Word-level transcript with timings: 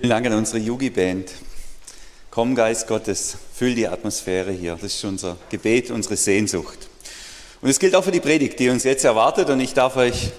Vielen 0.00 0.12
Dank 0.12 0.24
an 0.28 0.32
unsere 0.32 0.56
Yugi-Band. 0.56 1.30
Komm, 2.30 2.54
Geist 2.54 2.88
Gottes, 2.88 3.36
füll 3.54 3.74
die 3.74 3.86
Atmosphäre 3.86 4.50
hier. 4.50 4.78
Das 4.80 4.94
ist 4.94 5.04
unser 5.04 5.36
Gebet, 5.50 5.90
unsere 5.90 6.16
Sehnsucht. 6.16 6.88
Und 7.60 7.68
es 7.68 7.78
gilt 7.78 7.94
auch 7.94 8.02
für 8.02 8.10
die 8.10 8.20
Predigt, 8.20 8.58
die 8.58 8.70
uns 8.70 8.84
jetzt 8.84 9.04
erwartet. 9.04 9.50
Und 9.50 9.60
ich 9.60 9.74
darf 9.74 9.98
euch 9.98 10.30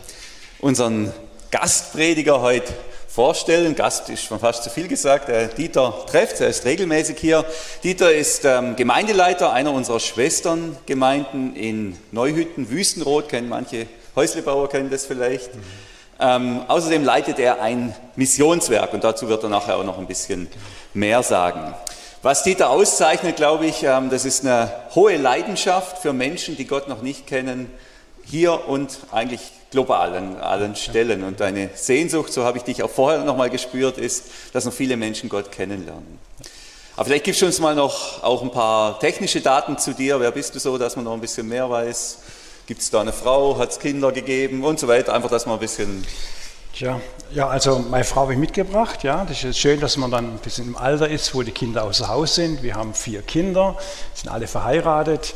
unseren 0.62 1.14
Gastprediger 1.52 2.42
heute 2.42 2.74
vorstellen. 3.08 3.76
Gast 3.76 4.10
ist 4.10 4.24
schon 4.24 4.40
fast 4.40 4.64
zu 4.64 4.72
viel 4.72 4.88
gesagt. 4.88 5.30
Dieter 5.60 6.08
trefft, 6.10 6.42
er 6.42 6.48
ist 6.48 6.66
regelmäßig 6.66 7.20
hier. 7.20 7.46
Dieter 7.84 8.12
ist 8.12 8.46
ähm, 8.46 8.76
Gemeindeleiter 8.76 9.54
einer 9.54 9.74
unserer 9.74 10.00
Schwesterngemeinden 10.00 11.56
in 11.56 11.98
Neuhütten, 12.12 12.72
Wüstenrot, 12.72 13.30
kennen 13.30 13.50
manche 13.50 13.86
Häuslebauer 14.16 14.70
kennen 14.70 14.90
das 14.90 15.06
vielleicht. 15.06 15.54
Mhm. 15.54 15.62
Ähm, 16.22 16.62
außerdem 16.68 17.04
leitet 17.04 17.40
er 17.40 17.62
ein 17.62 17.96
Missionswerk 18.16 18.94
und 18.94 19.04
dazu 19.04 19.28
wird 19.28 19.42
er 19.42 19.50
nachher 19.50 19.78
auch 19.78 19.84
noch 19.84 19.98
ein 19.98 20.06
bisschen 20.06 20.48
mehr 20.94 21.24
sagen. 21.24 21.74
Was 22.22 22.44
Dieter 22.44 22.70
auszeichnet, 22.70 23.38
glaube 23.38 23.66
ich, 23.66 23.82
ähm, 23.82 24.12
das 24.12 24.26
ist 24.26 24.46
eine 24.46 24.72
hohe 24.94 25.18
Leidenschaft 25.18 25.98
für 25.98 26.14
Menschen, 26.14 26.56
die 26.56 26.68
Gott 26.68 26.88
noch 26.88 27.02
nicht 27.02 27.26
kennen, 27.26 27.72
hier 28.24 28.68
und 28.68 29.00
eigentlich 29.12 29.42
global 29.72 30.16
an 30.16 30.36
allen 30.38 30.76
Stellen. 30.76 31.24
Und 31.24 31.40
deine 31.40 31.72
Sehnsucht, 31.74 32.32
so 32.32 32.44
habe 32.44 32.60
ich 32.60 32.64
dich 32.64 32.84
auch 32.84 32.90
vorher 32.92 33.24
noch 33.24 33.36
mal 33.36 33.50
gespürt, 33.50 33.98
ist, 33.98 34.26
dass 34.54 34.66
noch 34.66 34.74
viele 34.74 34.98
Menschen 34.98 35.28
Gott 35.28 35.52
kennenlernen. 35.52 36.20
Aber 36.96 37.06
vielleicht 37.06 37.24
gibst 37.24 37.42
du 37.42 37.48
uns 37.48 37.60
mal 37.60 37.74
noch 37.74 38.22
auch 38.22 38.44
ein 38.44 38.52
paar 38.52 39.00
technische 39.00 39.42
Daten 39.42 39.80
zu 39.80 39.94
dir. 39.94 40.20
Wer 40.20 40.30
bist 40.30 40.54
du 40.54 40.60
so, 40.60 40.78
dass 40.78 40.96
man 40.96 41.06
noch 41.06 41.14
ein 41.14 41.22
bisschen 41.22 41.48
mehr 41.48 41.68
weiß? 41.68 42.20
Gibt 42.72 42.84
es 42.84 42.90
da 42.90 43.02
eine 43.02 43.12
Frau? 43.12 43.58
Hat 43.58 43.72
es 43.72 43.80
Kinder 43.80 44.14
gegeben? 44.14 44.64
Und 44.64 44.80
so 44.80 44.88
weiter. 44.88 45.14
Einfach, 45.14 45.30
dass 45.30 45.46
man 45.46 45.56
ein 45.56 45.60
bisschen. 45.60 46.06
Tja, 46.74 47.02
ja, 47.34 47.50
also 47.50 47.80
meine 47.80 48.06
Frau 48.06 48.22
habe 48.22 48.32
ich 48.32 48.40
mitgebracht. 48.40 49.04
Ja, 49.04 49.26
das 49.26 49.44
ist 49.44 49.60
schön, 49.60 49.82
dass 49.82 49.98
man 49.98 50.10
dann 50.10 50.36
ein 50.36 50.38
bisschen 50.38 50.68
im 50.68 50.78
Alter 50.78 51.10
ist, 51.10 51.36
wo 51.36 51.42
die 51.44 51.52
Kinder 51.52 51.84
außer 51.84 52.08
Haus 52.08 52.36
sind. 52.36 52.64
Wir 52.64 52.76
haben 52.76 52.94
vier 52.94 53.24
Kinder, 53.24 53.76
sind 54.14 54.32
alle 54.32 54.48
verheiratet. 54.48 55.36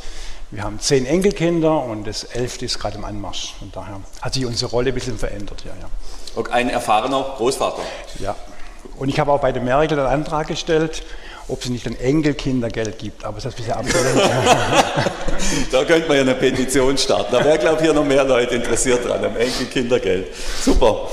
Wir 0.50 0.64
haben 0.64 0.80
zehn 0.80 1.04
Enkelkinder 1.04 1.82
und 1.82 2.06
das 2.06 2.24
elfte 2.24 2.64
ist 2.64 2.78
gerade 2.78 2.96
im 2.96 3.04
Anmarsch. 3.04 3.52
Von 3.58 3.70
daher 3.70 4.00
hat 4.22 4.32
sich 4.32 4.46
unsere 4.46 4.70
Rolle 4.70 4.88
ein 4.88 4.94
bisschen 4.94 5.18
verändert. 5.18 5.62
Ja, 5.66 5.72
ja. 5.78 5.90
Und 6.36 6.50
ein 6.50 6.70
erfahrener 6.70 7.34
Großvater. 7.36 7.82
Ja. 8.18 8.34
Und 8.96 9.10
ich 9.10 9.20
habe 9.20 9.30
auch 9.30 9.42
bei 9.42 9.52
der 9.52 9.62
Merkel 9.62 10.00
einen 10.00 10.08
Antrag 10.08 10.46
gestellt, 10.46 11.02
ob 11.48 11.62
es 11.62 11.68
nicht 11.68 11.86
ein 11.86 11.98
Enkelkindergeld 11.98 12.98
gibt, 12.98 13.24
aber 13.24 13.36
das 13.36 13.46
ist 13.46 13.56
bisher 13.56 13.76
abgelehnt. 13.76 14.20
da 15.72 15.84
könnte 15.84 16.08
man 16.08 16.16
ja 16.16 16.22
eine 16.22 16.34
Petition 16.34 16.98
starten. 16.98 17.32
Da 17.32 17.44
wäre, 17.44 17.58
glaube 17.58 17.76
ich, 17.76 17.82
hier 17.82 17.92
noch 17.92 18.04
mehr 18.04 18.24
Leute 18.24 18.56
interessiert 18.56 19.04
dran, 19.04 19.24
am 19.24 19.36
Enkelkindergeld. 19.36 20.28
Super. 20.60 21.08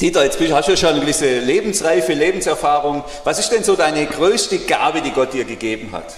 Dieter, 0.00 0.24
jetzt 0.24 0.38
hast 0.38 0.68
du 0.68 0.76
schon 0.76 0.90
eine 0.90 1.00
gewisse 1.00 1.40
Lebensreife, 1.40 2.12
Lebenserfahrung. 2.12 3.02
Was 3.24 3.38
ist 3.38 3.50
denn 3.50 3.64
so 3.64 3.76
deine 3.76 4.04
größte 4.06 4.58
Gabe, 4.60 5.00
die 5.00 5.10
Gott 5.10 5.32
dir 5.32 5.44
gegeben 5.44 5.90
hat? 5.92 6.14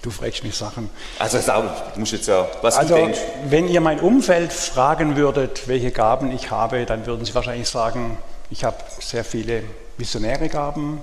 Du 0.00 0.12
fragst 0.12 0.44
mich 0.44 0.54
Sachen. 0.54 0.88
Also 1.18 1.38
du 1.38 2.00
musst 2.00 2.12
jetzt 2.12 2.28
ja, 2.28 2.46
was 2.62 2.76
also, 2.76 2.94
du 2.94 3.00
denkst. 3.00 3.18
Wenn 3.48 3.68
ihr 3.68 3.80
mein 3.80 3.98
Umfeld 3.98 4.52
fragen 4.52 5.16
würdet, 5.16 5.66
welche 5.66 5.90
Gaben 5.90 6.30
ich 6.30 6.52
habe, 6.52 6.86
dann 6.86 7.06
würden 7.06 7.24
sie 7.24 7.34
wahrscheinlich 7.34 7.68
sagen, 7.68 8.16
ich 8.50 8.62
habe 8.62 8.76
sehr 9.00 9.24
viele 9.24 9.64
visionäre 9.98 10.48
Gaben, 10.48 11.02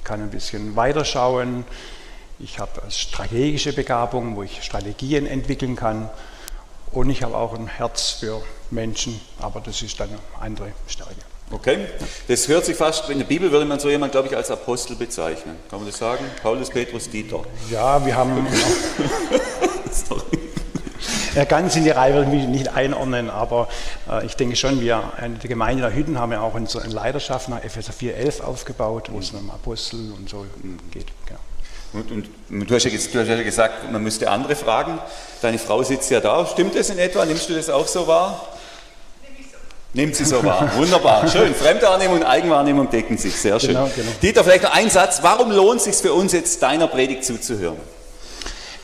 ich 0.00 0.04
kann 0.04 0.22
ein 0.22 0.30
bisschen 0.30 0.76
weiterschauen. 0.76 1.64
Ich 2.38 2.58
habe 2.58 2.80
strategische 2.88 3.74
Begabung, 3.74 4.34
wo 4.34 4.42
ich 4.42 4.62
Strategien 4.62 5.26
entwickeln 5.26 5.76
kann. 5.76 6.08
Und 6.90 7.10
ich 7.10 7.22
habe 7.22 7.36
auch 7.36 7.52
ein 7.52 7.66
Herz 7.66 8.12
für 8.12 8.42
Menschen, 8.70 9.20
aber 9.38 9.60
das 9.60 9.82
ist 9.82 10.00
dann 10.00 10.08
eine 10.08 10.18
andere 10.40 10.72
Stärke. 10.86 11.14
Okay, 11.50 11.86
das 12.28 12.48
hört 12.48 12.64
sich 12.64 12.76
fast, 12.76 13.10
in 13.10 13.18
der 13.18 13.26
Bibel 13.26 13.52
würde 13.52 13.66
man 13.66 13.78
so 13.78 13.90
jemand, 13.90 14.12
glaube 14.12 14.28
ich, 14.28 14.36
als 14.36 14.50
Apostel 14.50 14.96
bezeichnen. 14.96 15.56
Kann 15.68 15.80
man 15.80 15.88
das 15.88 15.98
sagen? 15.98 16.24
Paulus, 16.42 16.70
Petrus, 16.70 17.10
Dieter. 17.10 17.44
Ja, 17.68 18.04
wir 18.04 18.16
haben. 18.16 18.46
Sorry. 19.92 20.50
Ganz 21.48 21.76
in 21.76 21.84
die 21.84 21.90
Reihe 21.90 22.14
will 22.14 22.22
ich 22.22 22.28
mich 22.28 22.46
nicht 22.46 22.68
einordnen, 22.74 23.30
aber 23.30 23.68
äh, 24.10 24.26
ich 24.26 24.36
denke 24.36 24.56
schon, 24.56 24.80
wir 24.80 25.12
in 25.24 25.38
der 25.38 25.48
Gemeinde 25.48 25.82
der 25.82 25.94
Hütten 25.94 26.18
haben 26.18 26.32
ja 26.32 26.40
auch 26.40 26.54
unsere 26.54 26.86
Leidenschaft 26.88 27.48
nach 27.48 27.62
Epheser 27.62 27.92
4,11 27.92 28.42
aufgebaut, 28.42 29.08
wo 29.10 29.18
es 29.18 29.30
um 29.30 29.50
Apostel 29.50 30.12
und 30.16 30.28
so 30.28 30.46
geht. 30.90 31.06
Genau. 31.26 31.40
Und, 31.92 32.10
und, 32.50 32.70
du, 32.70 32.74
hast 32.74 32.84
ja, 32.84 32.90
du 32.90 33.20
hast 33.20 33.28
ja 33.28 33.42
gesagt, 33.42 33.90
man 33.90 34.02
müsste 34.02 34.30
andere 34.30 34.54
fragen. 34.54 34.98
Deine 35.42 35.58
Frau 35.58 35.82
sitzt 35.82 36.10
ja 36.10 36.20
da. 36.20 36.46
Stimmt 36.46 36.76
das 36.76 36.90
in 36.90 36.98
etwa? 36.98 37.24
Nimmst 37.24 37.48
du 37.48 37.54
das 37.54 37.68
auch 37.68 37.86
so 37.86 38.06
wahr? 38.06 38.48
Nimmt 39.92 40.14
sie 40.14 40.24
so 40.24 40.44
wahr. 40.44 40.70
Wunderbar. 40.76 41.26
Schön. 41.32 41.52
Fremdwahrnehmung 41.52 42.18
und 42.18 42.24
Eigenwahrnehmung 42.24 42.90
decken 42.90 43.18
sich. 43.18 43.34
Sehr 43.34 43.58
schön. 43.58 43.70
Genau, 43.70 43.90
genau. 43.94 44.10
Dieter, 44.22 44.44
vielleicht 44.44 44.62
noch 44.62 44.72
ein 44.72 44.88
Satz. 44.88 45.18
Warum 45.22 45.50
lohnt 45.50 45.78
es 45.78 45.84
sich 45.84 45.96
für 45.96 46.12
uns 46.12 46.32
jetzt 46.32 46.62
deiner 46.62 46.86
Predigt 46.86 47.24
zuzuhören? 47.24 47.76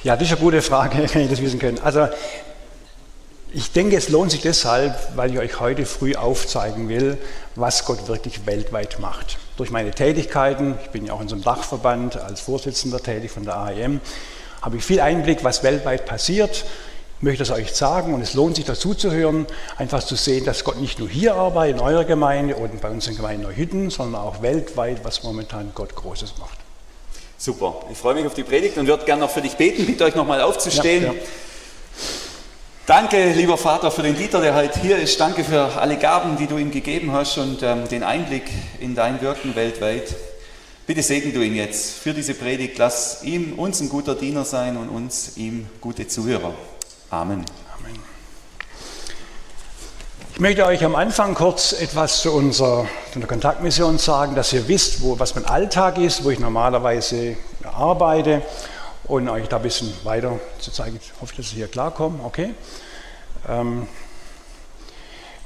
Ja, 0.06 0.14
das 0.14 0.28
ist 0.28 0.34
eine 0.34 0.40
gute 0.40 0.62
Frage, 0.62 0.98
wenn 1.14 1.22
ich 1.22 1.30
das 1.30 1.42
wissen 1.42 1.58
können. 1.58 1.80
Also 1.82 2.06
ich 3.52 3.72
denke, 3.72 3.96
es 3.96 4.08
lohnt 4.08 4.30
sich 4.30 4.40
deshalb, 4.40 4.94
weil 5.16 5.32
ich 5.32 5.40
euch 5.40 5.58
heute 5.58 5.84
früh 5.84 6.14
aufzeigen 6.14 6.88
will, 6.88 7.18
was 7.56 7.84
Gott 7.84 8.06
wirklich 8.06 8.46
weltweit 8.46 9.00
macht. 9.00 9.36
Durch 9.56 9.72
meine 9.72 9.90
Tätigkeiten, 9.90 10.78
ich 10.84 10.90
bin 10.90 11.06
ja 11.06 11.12
auch 11.12 11.20
in 11.20 11.26
so 11.26 11.34
einem 11.34 11.42
Dachverband 11.42 12.18
als 12.18 12.40
Vorsitzender 12.40 13.00
tätig 13.00 13.32
von 13.32 13.42
der 13.42 13.56
AEM, 13.56 14.00
habe 14.62 14.76
ich 14.76 14.84
viel 14.84 15.00
Einblick, 15.00 15.42
was 15.42 15.64
weltweit 15.64 16.06
passiert. 16.06 16.64
Ich 17.16 17.22
möchte 17.22 17.42
es 17.42 17.50
euch 17.50 17.74
sagen 17.74 18.14
und 18.14 18.20
es 18.20 18.34
lohnt 18.34 18.54
sich 18.54 18.64
dazu 18.64 18.94
zu 18.94 19.10
hören, 19.10 19.44
einfach 19.76 20.04
zu 20.04 20.14
sehen, 20.14 20.44
dass 20.44 20.62
Gott 20.62 20.80
nicht 20.80 21.00
nur 21.00 21.08
hier 21.08 21.34
arbeitet, 21.34 21.78
in 21.78 21.82
eurer 21.82 22.04
Gemeinde 22.04 22.54
und 22.54 22.80
bei 22.80 22.90
unseren 22.90 23.16
Gemeinden 23.16 23.42
Neuhütten, 23.42 23.90
sondern 23.90 24.22
auch 24.22 24.40
weltweit, 24.40 25.04
was 25.04 25.24
momentan 25.24 25.72
Gott 25.74 25.96
Großes 25.96 26.34
macht. 26.38 26.65
Super, 27.38 27.82
ich 27.92 27.98
freue 27.98 28.14
mich 28.14 28.26
auf 28.26 28.34
die 28.34 28.44
Predigt 28.44 28.78
und 28.78 28.86
würde 28.86 29.04
gerne 29.04 29.20
noch 29.20 29.30
für 29.30 29.42
dich 29.42 29.56
beten. 29.56 29.84
Bitte 29.86 30.04
euch 30.04 30.14
nochmal 30.14 30.40
aufzustehen. 30.40 31.04
Ja, 31.04 31.12
ja. 31.12 31.18
Danke, 32.86 33.32
lieber 33.32 33.58
Vater, 33.58 33.90
für 33.90 34.02
den 34.02 34.16
Dieter, 34.16 34.40
der 34.40 34.54
heute 34.54 34.80
hier 34.80 34.96
ist. 34.96 35.18
Danke 35.18 35.42
für 35.42 35.76
alle 35.76 35.96
Gaben, 35.96 36.36
die 36.36 36.46
du 36.46 36.56
ihm 36.56 36.70
gegeben 36.70 37.12
hast 37.12 37.36
und 37.36 37.62
ähm, 37.62 37.88
den 37.88 38.04
Einblick 38.04 38.44
in 38.78 38.94
dein 38.94 39.20
Wirken 39.20 39.56
weltweit. 39.56 40.14
Bitte 40.86 41.02
segne 41.02 41.32
du 41.32 41.42
ihn 41.42 41.56
jetzt 41.56 41.98
für 41.98 42.14
diese 42.14 42.34
Predigt. 42.34 42.78
Lass 42.78 43.24
ihm 43.24 43.58
uns 43.58 43.80
ein 43.80 43.88
guter 43.88 44.14
Diener 44.14 44.44
sein 44.44 44.76
und 44.76 44.88
uns 44.88 45.36
ihm 45.36 45.66
gute 45.80 46.06
Zuhörer. 46.06 46.54
Amen. 47.10 47.44
Amen. 47.76 48.15
Ich 50.36 50.40
möchte 50.42 50.66
euch 50.66 50.84
am 50.84 50.94
Anfang 50.96 51.32
kurz 51.32 51.72
etwas 51.72 52.20
zu 52.20 52.30
unserer, 52.30 52.84
zu 53.10 53.14
unserer 53.14 53.26
Kontaktmission 53.26 53.96
sagen, 53.96 54.34
dass 54.34 54.52
ihr 54.52 54.68
wisst, 54.68 55.00
wo, 55.00 55.18
was 55.18 55.34
mein 55.34 55.46
Alltag 55.46 55.96
ist, 55.96 56.24
wo 56.24 56.30
ich 56.30 56.38
normalerweise 56.38 57.38
arbeite 57.64 58.42
und 59.04 59.30
euch 59.30 59.48
da 59.48 59.56
ein 59.56 59.62
bisschen 59.62 59.94
weiter 60.04 60.38
zu 60.58 60.70
zeigen. 60.70 61.00
Ich 61.02 61.10
hoffe, 61.22 61.34
dass 61.36 61.46
ich 61.46 61.52
hier 61.52 61.68
klarkomme. 61.68 62.18
Okay. 62.22 62.50
Ähm, 63.48 63.88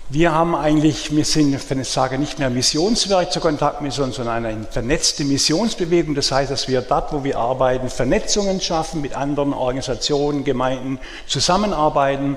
wir 0.08 0.32
haben 0.32 0.56
eigentlich, 0.56 1.14
wir 1.14 1.24
sind, 1.24 1.70
wenn 1.70 1.80
ich 1.82 1.88
sage, 1.88 2.18
nicht 2.18 2.40
mehr 2.40 2.50
Missionswerk 2.50 3.30
zur 3.30 3.42
Kontaktmission, 3.42 4.10
sondern 4.10 4.44
eine 4.44 4.66
vernetzte 4.68 5.22
Missionsbewegung. 5.22 6.16
Das 6.16 6.32
heißt, 6.32 6.50
dass 6.50 6.66
wir 6.66 6.82
dort, 6.82 7.12
wo 7.12 7.22
wir 7.22 7.38
arbeiten, 7.38 7.88
Vernetzungen 7.90 8.60
schaffen 8.60 9.02
mit 9.02 9.14
anderen 9.14 9.52
Organisationen, 9.52 10.42
Gemeinden, 10.42 10.98
zusammenarbeiten 11.28 12.36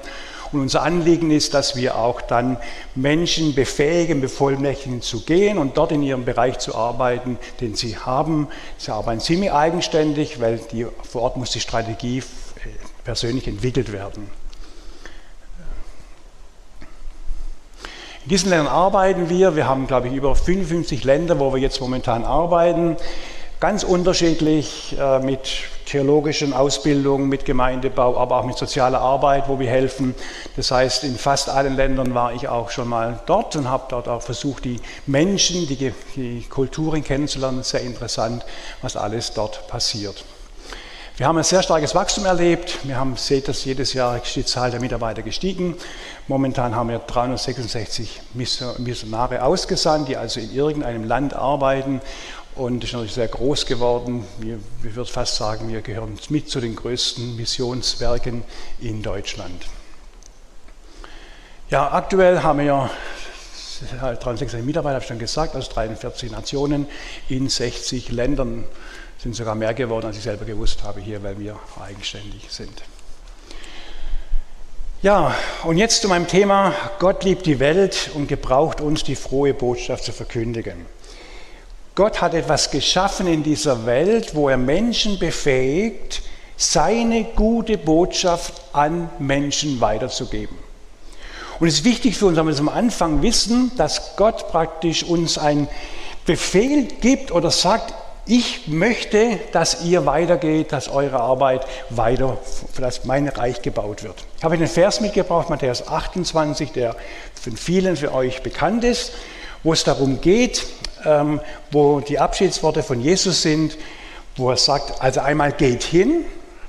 und 0.54 0.62
unser 0.62 0.84
Anliegen 0.84 1.32
ist, 1.32 1.54
dass 1.54 1.76
wir 1.76 1.98
auch 1.98 2.22
dann 2.22 2.58
Menschen 2.96 3.56
befähigen, 3.56 4.22
bevollmächtigen 4.22 5.02
zu 5.02 5.22
gehen 5.22 5.58
und 5.58 5.78
dort 5.78 5.92
in 5.92 6.04
ihrem 6.04 6.26
Bereich 6.26 6.60
zu 6.60 6.76
arbeiten, 6.76 7.38
den 7.62 7.76
sie 7.76 7.98
haben. 7.98 8.48
Sie 8.78 8.92
arbeiten 8.92 9.20
ziemlich 9.20 9.52
eigenständig, 9.52 10.40
weil 10.40 10.60
die, 10.72 10.86
vor 11.04 11.24
Ort 11.24 11.38
muss 11.38 11.52
die 11.52 11.60
Strategie 11.60 12.20
äh, 12.20 12.22
persönlich 13.04 13.48
entwickelt 13.48 13.92
werden. 13.92 14.30
In 18.24 18.30
diesen 18.30 18.50
Ländern 18.52 18.68
arbeiten 18.68 19.30
wir. 19.30 19.58
Wir 19.58 19.68
haben, 19.68 19.86
glaube 19.86 20.08
ich, 20.08 20.14
über 20.14 20.34
55 20.34 21.04
Länder, 21.04 21.40
wo 21.40 21.54
wir 21.54 21.60
jetzt 21.60 21.82
momentan 21.82 22.24
arbeiten. 22.24 22.96
Ganz 23.64 23.84
unterschiedlich 23.86 24.94
äh, 25.00 25.20
mit 25.20 25.40
theologischen 25.86 26.52
Ausbildungen, 26.52 27.30
mit 27.30 27.46
Gemeindebau, 27.46 28.18
aber 28.18 28.40
auch 28.42 28.44
mit 28.44 28.58
sozialer 28.58 29.00
Arbeit, 29.00 29.48
wo 29.48 29.58
wir 29.58 29.70
helfen. 29.70 30.16
Das 30.58 30.70
heißt, 30.70 31.06
in 31.06 31.16
fast 31.16 31.48
allen 31.48 31.78
Ländern 31.78 32.14
war 32.14 32.34
ich 32.34 32.50
auch 32.50 32.72
schon 32.72 32.90
mal 32.90 33.22
dort 33.26 33.56
und 33.56 33.70
habe 33.70 33.86
dort 33.88 34.10
auch 34.10 34.22
versucht, 34.22 34.66
die 34.66 34.82
Menschen, 35.06 35.66
die, 35.66 35.94
die 36.18 36.46
Kulturen 36.50 37.06
kennenzulernen. 37.06 37.64
Sehr 37.64 37.80
interessant, 37.80 38.46
was 38.82 38.98
alles 38.98 39.32
dort 39.32 39.66
passiert. 39.70 40.26
Wir 41.16 41.28
haben 41.28 41.38
ein 41.38 41.46
sehr 41.46 41.64
starkes 41.64 41.96
Wachstum 41.96 42.26
erlebt. 42.26 42.80
Wir 42.84 42.98
haben, 42.98 43.16
seht 43.16 43.48
das, 43.48 43.64
jedes 43.64 43.94
Jahr 43.94 44.18
ist 44.18 44.36
die 44.36 44.44
Zahl 44.44 44.72
der 44.72 44.82
Mitarbeiter 44.82 45.22
gestiegen. 45.22 45.78
Momentan 46.28 46.76
haben 46.76 46.90
wir 46.90 47.00
366 47.00 48.20
Missionare 48.34 49.42
ausgesandt, 49.42 50.10
die 50.10 50.18
also 50.18 50.42
in 50.42 50.54
irgendeinem 50.54 51.06
Land 51.06 51.34
arbeiten 51.34 52.02
und 52.56 52.84
ist 52.84 52.94
natürlich 52.94 53.14
sehr 53.14 53.28
groß 53.28 53.66
geworden. 53.66 54.26
Wir, 54.40 54.60
ich 54.84 54.96
würde 54.96 55.10
fast 55.10 55.36
sagen, 55.36 55.70
wir 55.70 55.82
gehören 55.82 56.18
mit 56.30 56.50
zu 56.50 56.60
den 56.60 56.76
größten 56.76 57.36
Missionswerken 57.36 58.44
in 58.80 59.02
Deutschland. 59.02 59.66
Ja, 61.70 61.92
aktuell 61.92 62.44
haben 62.44 62.60
wir 62.60 62.90
360 63.92 64.64
Mitarbeiter, 64.64 64.96
habe 64.96 65.04
ich 65.04 65.08
schon 65.08 65.20
gesagt, 65.20 65.56
aus 65.56 65.70
43 65.70 66.32
Nationen 66.32 66.88
in 67.30 67.50
60 67.50 68.12
Ländern. 68.12 68.66
Sind 69.18 69.36
sogar 69.36 69.56
mehr 69.56 69.74
geworden, 69.74 70.08
als 70.08 70.18
ich 70.18 70.24
selber 70.24 70.46
gewusst 70.46 70.84
habe 70.84 71.00
hier, 71.00 71.24
weil 71.24 71.40
wir 71.40 71.58
eigenständig 71.82 72.48
sind. 72.50 72.84
Ja, 75.02 75.36
und 75.64 75.78
jetzt 75.78 76.02
zu 76.02 76.08
meinem 76.08 76.28
Thema, 76.28 76.74
Gott 77.00 77.24
liebt 77.24 77.46
die 77.46 77.60
Welt 77.60 78.12
und 78.14 78.28
gebraucht 78.28 78.80
uns, 78.80 79.04
die 79.04 79.16
frohe 79.16 79.54
Botschaft 79.54 80.04
zu 80.04 80.12
verkündigen. 80.12 80.86
Gott 81.96 82.22
hat 82.22 82.34
etwas 82.34 82.72
geschaffen 82.72 83.28
in 83.28 83.44
dieser 83.44 83.86
Welt, 83.86 84.34
wo 84.34 84.50
er 84.50 84.58
Menschen 84.58 85.20
befähigt, 85.20 86.24
seine 86.58 87.24
gute 87.24 87.78
Botschaft 87.78 88.54
an 88.74 89.10
Menschen 89.20 89.80
weiterzugeben. 89.80 90.58
Und 91.60 91.68
es 91.68 91.76
ist 91.76 91.86
wichtig 91.86 92.18
für 92.18 92.26
uns, 92.26 92.36
dass 92.36 92.46
wir 92.48 92.58
am 92.58 92.70
Anfang 92.70 93.22
wissen, 93.22 93.72
dass 93.78 94.16
Gott 94.16 94.48
praktisch 94.48 95.04
uns 95.04 95.38
einen 95.38 95.68
Befehl 96.26 96.86
gibt 97.00 97.32
oder 97.32 97.52
sagt, 97.52 97.94
ich 98.26 98.68
möchte, 98.68 99.40
dass 99.52 99.84
ihr 99.84 100.06
weitergeht, 100.08 100.72
dass 100.72 100.90
eure 100.90 101.20
Arbeit 101.20 101.68
weiter, 101.90 102.38
dass 102.78 103.06
mein 103.06 103.28
Reich 103.28 103.62
gebaut 103.62 104.02
wird. 104.02 104.16
Ich 104.38 104.44
habe 104.44 104.56
einen 104.56 104.68
Vers 104.68 105.00
mitgebracht, 105.00 105.50
Matthäus 105.50 105.88
28, 105.88 106.72
der 106.72 106.96
von 107.40 107.56
vielen 107.56 107.98
für 107.98 108.14
euch 108.14 108.42
bekannt 108.42 108.84
ist, 108.84 109.12
wo 109.62 109.74
es 109.74 109.84
darum 109.84 110.22
geht, 110.22 110.66
ähm, 111.06 111.40
wo 111.72 112.00
die 112.00 112.20
Abschiedsworte 112.20 112.84
von 112.84 113.02
Jesus 113.02 113.42
sind, 113.42 113.78
wo 114.36 114.50
er 114.50 114.58
sagt, 114.58 115.02
also 115.02 115.22
einmal 115.22 115.52
geht 115.52 115.84
hin, 115.84 116.26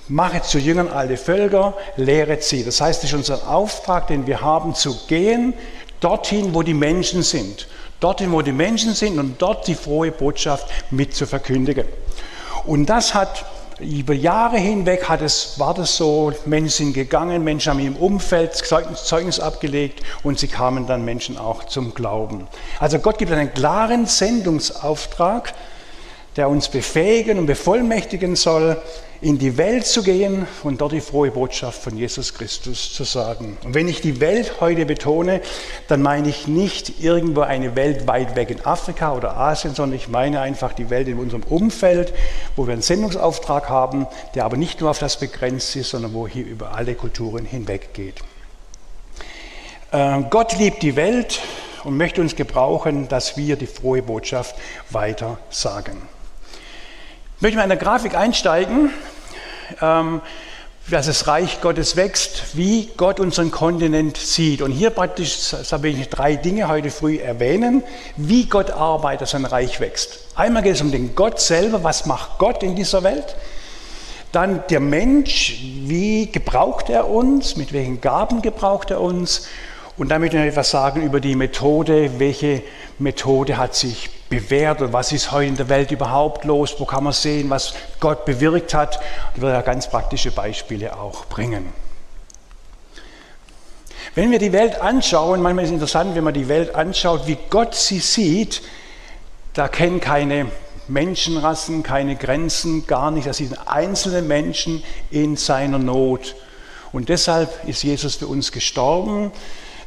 Mache 0.06 0.42
zu 0.42 0.58
Jüngern 0.58 0.88
alle 0.88 1.16
Völker, 1.16 1.74
lehret 1.96 2.44
sie. 2.44 2.62
Das 2.62 2.80
heißt, 2.80 3.04
es 3.04 3.10
ist 3.10 3.16
unser 3.16 3.48
Auftrag, 3.48 4.08
den 4.08 4.26
wir 4.26 4.42
haben, 4.42 4.74
zu 4.74 4.94
gehen 5.06 5.54
dorthin, 6.00 6.54
wo 6.54 6.62
die 6.62 6.74
Menschen 6.74 7.22
sind. 7.22 7.66
Dorthin, 8.00 8.30
wo 8.32 8.42
die 8.42 8.52
Menschen 8.52 8.92
sind 8.92 9.18
und 9.18 9.40
dort 9.40 9.66
die 9.66 9.74
frohe 9.74 10.12
Botschaft 10.12 10.66
mit 10.90 11.14
zu 11.14 11.26
verkündigen. 11.26 11.86
Und 12.66 12.86
das 12.86 13.14
hat 13.14 13.46
über 13.80 14.14
Jahre 14.14 14.58
hinweg 14.58 15.08
hat 15.08 15.22
es, 15.22 15.58
war 15.58 15.74
das 15.74 15.96
so, 15.96 16.32
Menschen 16.46 16.70
sind 16.70 16.92
gegangen, 16.94 17.42
Menschen 17.42 17.70
haben 17.70 17.80
im 17.80 17.96
Umfeld 17.96 18.54
Zeugnis, 18.54 19.40
abgelegt 19.40 20.02
und 20.22 20.38
sie 20.38 20.48
kamen 20.48 20.86
dann 20.86 21.04
Menschen 21.04 21.36
auch 21.36 21.64
zum 21.64 21.94
Glauben. 21.94 22.46
Also 22.78 22.98
Gott 22.98 23.18
gibt 23.18 23.32
einen 23.32 23.52
klaren 23.52 24.06
Sendungsauftrag, 24.06 25.54
der 26.36 26.48
uns 26.48 26.68
befähigen 26.68 27.38
und 27.38 27.46
bevollmächtigen 27.46 28.36
soll, 28.36 28.76
in 29.24 29.38
die 29.38 29.56
Welt 29.56 29.86
zu 29.86 30.02
gehen 30.02 30.46
und 30.64 30.82
dort 30.82 30.92
die 30.92 31.00
frohe 31.00 31.30
Botschaft 31.30 31.82
von 31.82 31.96
Jesus 31.96 32.34
Christus 32.34 32.92
zu 32.92 33.04
sagen. 33.04 33.56
Und 33.64 33.72
wenn 33.72 33.88
ich 33.88 34.02
die 34.02 34.20
Welt 34.20 34.60
heute 34.60 34.84
betone, 34.84 35.40
dann 35.88 36.02
meine 36.02 36.28
ich 36.28 36.46
nicht 36.46 37.02
irgendwo 37.02 37.40
eine 37.40 37.74
Welt 37.74 38.06
weit 38.06 38.36
weg 38.36 38.50
in 38.50 38.64
Afrika 38.66 39.14
oder 39.14 39.36
Asien, 39.36 39.74
sondern 39.74 39.96
ich 39.96 40.08
meine 40.08 40.40
einfach 40.40 40.74
die 40.74 40.90
Welt 40.90 41.08
in 41.08 41.18
unserem 41.18 41.42
Umfeld, 41.44 42.12
wo 42.54 42.66
wir 42.66 42.74
einen 42.74 42.82
Sendungsauftrag 42.82 43.70
haben, 43.70 44.06
der 44.34 44.44
aber 44.44 44.58
nicht 44.58 44.82
nur 44.82 44.90
auf 44.90 44.98
das 44.98 45.18
begrenzt 45.18 45.74
ist, 45.74 45.90
sondern 45.90 46.12
wo 46.12 46.28
hier 46.28 46.44
über 46.44 46.74
alle 46.74 46.94
Kulturen 46.94 47.46
hinweg 47.46 47.94
geht. 47.94 48.16
Äh, 49.90 50.22
Gott 50.28 50.58
liebt 50.58 50.82
die 50.82 50.96
Welt 50.96 51.40
und 51.84 51.96
möchte 51.96 52.20
uns 52.20 52.36
gebrauchen, 52.36 53.08
dass 53.08 53.38
wir 53.38 53.56
die 53.56 53.66
frohe 53.66 54.02
Botschaft 54.02 54.56
weiter 54.90 55.38
sagen. 55.48 55.96
Ich 57.36 57.42
möchte 57.42 57.56
mal 57.56 57.64
in 57.64 57.68
der 57.68 57.78
Grafik 57.78 58.14
einsteigen, 58.14 58.90
ähm, 59.82 60.20
dass 60.88 61.06
das 61.06 61.26
Reich 61.26 61.60
Gottes 61.60 61.96
wächst, 61.96 62.56
wie 62.56 62.90
Gott 62.96 63.18
unseren 63.18 63.50
Kontinent 63.50 64.16
sieht. 64.16 64.62
Und 64.62 64.70
hier 64.70 64.90
praktisch, 64.90 65.50
da 65.68 65.82
will 65.82 65.98
ich 65.98 66.08
drei 66.08 66.36
Dinge 66.36 66.68
heute 66.68 66.90
früh 66.90 67.16
erwähnen, 67.16 67.82
wie 68.16 68.44
Gott 68.46 68.70
arbeitet, 68.70 69.22
dass 69.22 69.30
sein 69.32 69.46
Reich 69.46 69.80
wächst. 69.80 70.20
Einmal 70.36 70.62
geht 70.62 70.76
es 70.76 70.80
um 70.80 70.92
den 70.92 71.16
Gott 71.16 71.40
selber, 71.40 71.82
was 71.82 72.06
macht 72.06 72.38
Gott 72.38 72.62
in 72.62 72.76
dieser 72.76 73.02
Welt? 73.02 73.34
Dann 74.30 74.62
der 74.70 74.80
Mensch, 74.80 75.58
wie 75.60 76.30
gebraucht 76.30 76.88
er 76.88 77.10
uns, 77.10 77.56
mit 77.56 77.72
welchen 77.72 78.00
Gaben 78.00 78.42
gebraucht 78.42 78.92
er 78.92 79.00
uns? 79.00 79.48
Und 79.96 80.08
damit 80.08 80.32
noch 80.32 80.40
etwas 80.40 80.70
sagen 80.70 81.02
über 81.02 81.20
die 81.20 81.36
Methode, 81.36 82.18
welche 82.18 82.62
Methode 82.98 83.56
hat 83.56 83.76
sich 83.76 84.10
bewährt 84.28 84.82
und 84.82 84.92
was 84.92 85.12
ist 85.12 85.30
heute 85.30 85.46
in 85.46 85.56
der 85.56 85.68
Welt 85.68 85.92
überhaupt 85.92 86.44
los, 86.44 86.74
wo 86.78 86.84
kann 86.84 87.04
man 87.04 87.12
sehen, 87.12 87.48
was 87.50 87.74
Gott 88.00 88.24
bewirkt 88.24 88.74
hat. 88.74 88.98
Ich 89.36 89.42
werde 89.42 89.54
ja 89.54 89.62
ganz 89.62 89.88
praktische 89.88 90.32
Beispiele 90.32 90.98
auch 90.98 91.26
bringen. 91.26 91.72
Wenn 94.16 94.32
wir 94.32 94.40
die 94.40 94.52
Welt 94.52 94.80
anschauen, 94.80 95.40
manchmal 95.40 95.64
ist 95.64 95.70
es 95.70 95.74
interessant, 95.74 96.16
wenn 96.16 96.24
man 96.24 96.34
die 96.34 96.48
Welt 96.48 96.74
anschaut, 96.74 97.26
wie 97.26 97.38
Gott 97.48 97.74
sie 97.74 98.00
sieht, 98.00 98.62
da 99.54 99.68
kennen 99.68 100.00
keine 100.00 100.46
Menschenrassen, 100.88 101.84
keine 101.84 102.16
Grenzen, 102.16 102.86
gar 102.86 103.12
nicht. 103.12 103.26
Das 103.26 103.36
sind 103.36 103.56
einzelne 103.68 104.22
Menschen 104.22 104.82
in 105.10 105.36
seiner 105.36 105.78
Not. 105.78 106.34
Und 106.92 107.08
deshalb 107.08 107.66
ist 107.68 107.82
Jesus 107.82 108.16
für 108.16 108.26
uns 108.26 108.52
gestorben, 108.52 109.32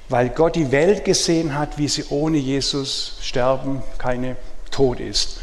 weil 0.09 0.30
Gott 0.30 0.56
die 0.56 0.71
Welt 0.71 1.06
gesehen 1.06 1.57
hat, 1.57 1.77
wie 1.77 1.88
sie 1.88 2.06
ohne 2.09 2.38
Jesus 2.38 3.18
sterben, 3.21 3.83
keine 3.98 4.38
Tod 4.71 5.00
ist. 5.00 5.39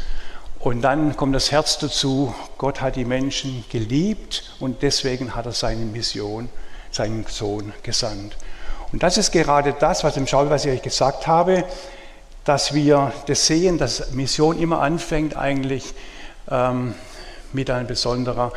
Und 0.59 0.81
dann 0.81 1.15
kommt 1.15 1.35
das 1.35 1.51
Herz 1.51 1.77
dazu, 1.77 2.33
Gott 2.57 2.81
hat 2.81 2.95
die 2.95 3.05
Menschen 3.05 3.63
geliebt 3.69 4.55
und 4.59 4.81
deswegen 4.81 5.35
hat 5.35 5.45
er 5.45 5.51
seine 5.51 5.85
Mission, 5.85 6.49
seinen 6.89 7.25
Sohn 7.27 7.71
gesandt. 7.83 8.35
Und 8.91 9.03
das 9.03 9.17
ist 9.17 9.31
gerade 9.31 9.75
das, 9.79 10.03
was 10.03 10.17
im 10.17 10.25
Schau, 10.25 10.49
was 10.49 10.65
ich 10.65 10.71
euch 10.71 10.81
gesagt 10.81 11.27
habe, 11.27 11.65
dass 12.45 12.73
wir 12.73 13.11
das 13.27 13.45
sehen, 13.45 13.77
dass 13.77 14.11
Mission 14.11 14.59
immer 14.59 14.81
anfängt 14.81 15.35
eigentlich 15.35 15.93
ähm, 16.49 16.95
mit 17.53 17.69
einer 17.69 17.85
besonderen 17.85 18.51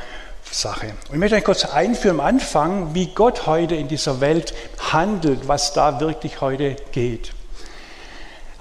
Sache. 0.50 0.86
Und 1.08 1.14
ich 1.14 1.18
möchte 1.18 1.36
euch 1.36 1.44
kurz 1.44 1.64
einführen 1.64 2.20
am 2.20 2.26
Anfang, 2.26 2.94
wie 2.94 3.06
Gott 3.06 3.46
heute 3.46 3.74
in 3.74 3.88
dieser 3.88 4.20
Welt 4.20 4.54
handelt, 4.92 5.48
was 5.48 5.72
da 5.72 6.00
wirklich 6.00 6.40
heute 6.40 6.76
geht. 6.92 7.32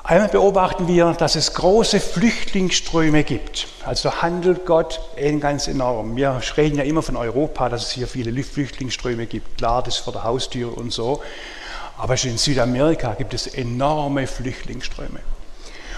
Einmal 0.04 0.30
beobachten 0.30 0.88
wir, 0.88 1.12
dass 1.12 1.36
es 1.36 1.54
große 1.54 2.00
Flüchtlingsströme 2.00 3.26
gibt. 3.26 3.68
Also 3.86 4.22
handelt 4.22 4.66
Gott 4.66 5.02
ganz 5.42 5.68
enorm. 5.68 6.16
Wir 6.16 6.40
reden 6.56 6.78
ja 6.78 6.86
immer 6.86 7.02
von 7.02 7.18
Europa, 7.18 7.68
dass 7.68 7.88
es 7.88 7.92
hier 7.92 8.08
viele 8.08 8.42
Flüchtlingsströme 8.42 9.26
gibt. 9.26 9.58
Klar, 9.58 9.84
das 9.84 9.98
ist 9.98 10.04
vor 10.06 10.14
der 10.14 10.24
Haustür 10.24 10.78
und 10.78 10.94
so. 10.94 11.22
Aber 11.98 12.16
schon 12.16 12.32
in 12.32 12.38
Südamerika 12.38 13.16
gibt 13.16 13.34
es 13.34 13.48
enorme 13.48 14.28
Flüchtlingsströme. 14.28 15.20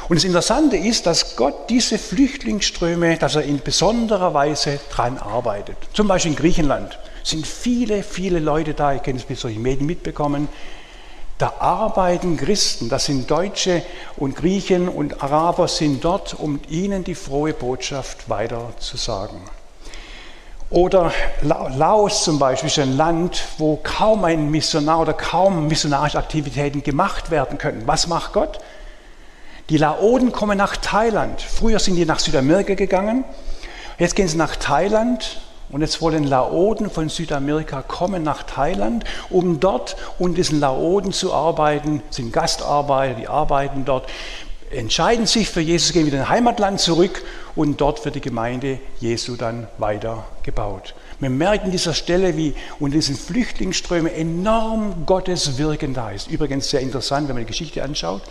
Und 0.10 0.16
das 0.16 0.24
Interessante 0.24 0.76
ist, 0.76 1.06
dass 1.06 1.36
Gott 1.36 1.70
diese 1.70 2.00
Flüchtlingsströme, 2.00 3.18
dass 3.18 3.36
er 3.36 3.44
in 3.44 3.60
besonderer 3.60 4.34
Weise 4.34 4.80
dran 4.92 5.20
arbeitet. 5.20 5.78
Zum 5.94 6.08
Beispiel 6.08 6.32
in 6.32 6.38
Griechenland 6.38 6.98
sind 7.24 7.46
viele, 7.46 8.02
viele 8.02 8.40
Leute 8.40 8.74
da, 8.74 8.96
ich 8.96 9.04
kenne 9.04 9.20
es 9.20 9.30
mit 9.30 9.38
solchen 9.38 9.62
Medien 9.62 9.86
mitbekommen, 9.86 10.48
da 11.38 11.54
arbeiten 11.60 12.38
Christen, 12.38 12.90
das 12.90 13.06
sind 13.06 13.30
Deutsche 13.30 13.84
und 14.18 14.36
Griechen 14.36 14.90
und 14.90 15.22
Araber 15.22 15.68
sind 15.68 16.04
dort, 16.04 16.34
um 16.34 16.60
ihnen 16.70 17.04
die 17.04 17.16
frohe 17.16 17.54
Botschaft 17.54 18.30
weiter 18.30 18.74
zu 18.80 18.98
sagen. 18.98 19.40
Oder 20.72 21.14
Laos 21.42 22.24
zum 22.24 22.40
Beispiel 22.40 22.68
ist 22.68 22.80
ein 22.80 22.98
Land, 22.98 23.44
wo 23.60 23.80
kaum 23.84 24.26
ein 24.26 24.50
Missionar 24.50 25.02
oder 25.02 25.14
kaum 25.14 25.68
missionarische 25.68 26.18
Aktivitäten 26.18 26.82
gemacht 26.82 27.30
werden 27.30 27.60
können. 27.60 27.84
Was 27.86 28.08
macht 28.08 28.34
Gott? 28.34 28.60
Die 29.70 29.78
Laoden 29.78 30.32
kommen 30.32 30.58
nach 30.58 30.78
Thailand. 30.78 31.42
Früher 31.42 31.78
sind 31.78 31.96
die 31.96 32.06
nach 32.06 32.20
Südamerika 32.20 32.74
gegangen. 32.74 33.24
Jetzt 34.00 34.16
gehen 34.16 34.28
sie 34.28 34.38
nach 34.38 34.56
Thailand 34.56 35.42
und 35.70 35.82
jetzt 35.82 36.02
wollen 36.02 36.24
Laoden 36.24 36.90
von 36.90 37.10
Südamerika 37.10 37.84
kommen 37.84 38.24
nach 38.24 38.42
Thailand, 38.42 39.04
um 39.30 39.60
dort 39.60 39.96
unter 40.18 40.38
diesen 40.38 40.60
Laoden 40.60 41.12
zu 41.12 41.34
arbeiten. 41.34 42.02
Das 42.08 42.16
sind 42.16 42.34
Gastarbeiter, 42.34 43.14
die 43.14 43.28
arbeiten 43.28 43.86
dort, 43.86 44.10
entscheiden 44.72 45.28
sich 45.28 45.50
für 45.50 45.62
Jesus, 45.62 45.94
gehen 45.94 46.08
wieder 46.08 46.18
in 46.18 46.30
Heimatland 46.30 46.80
zurück 46.80 47.24
und 47.56 47.80
dort 47.80 48.04
wird 48.06 48.16
die 48.16 48.22
Gemeinde 48.22 48.80
Jesu 49.00 49.36
dann 49.36 49.68
weiter 49.78 50.26
gebaut. 50.42 50.96
Wir 51.20 51.30
merken 51.30 51.66
an 51.66 51.72
dieser 51.72 51.94
Stelle, 51.94 52.38
wie 52.38 52.56
unter 52.80 52.96
diesen 52.96 53.16
Flüchtlingsströmen 53.16 54.12
enorm 54.12 55.06
Gottes 55.06 55.60
Wirken 55.60 55.94
da 55.94 56.10
ist. 56.10 56.32
Übrigens 56.32 56.70
sehr 56.70 56.80
interessant, 56.80 57.28
wenn 57.28 57.36
man 57.36 57.44
die 57.44 57.52
Geschichte 57.52 57.84
anschaut. 57.84 58.24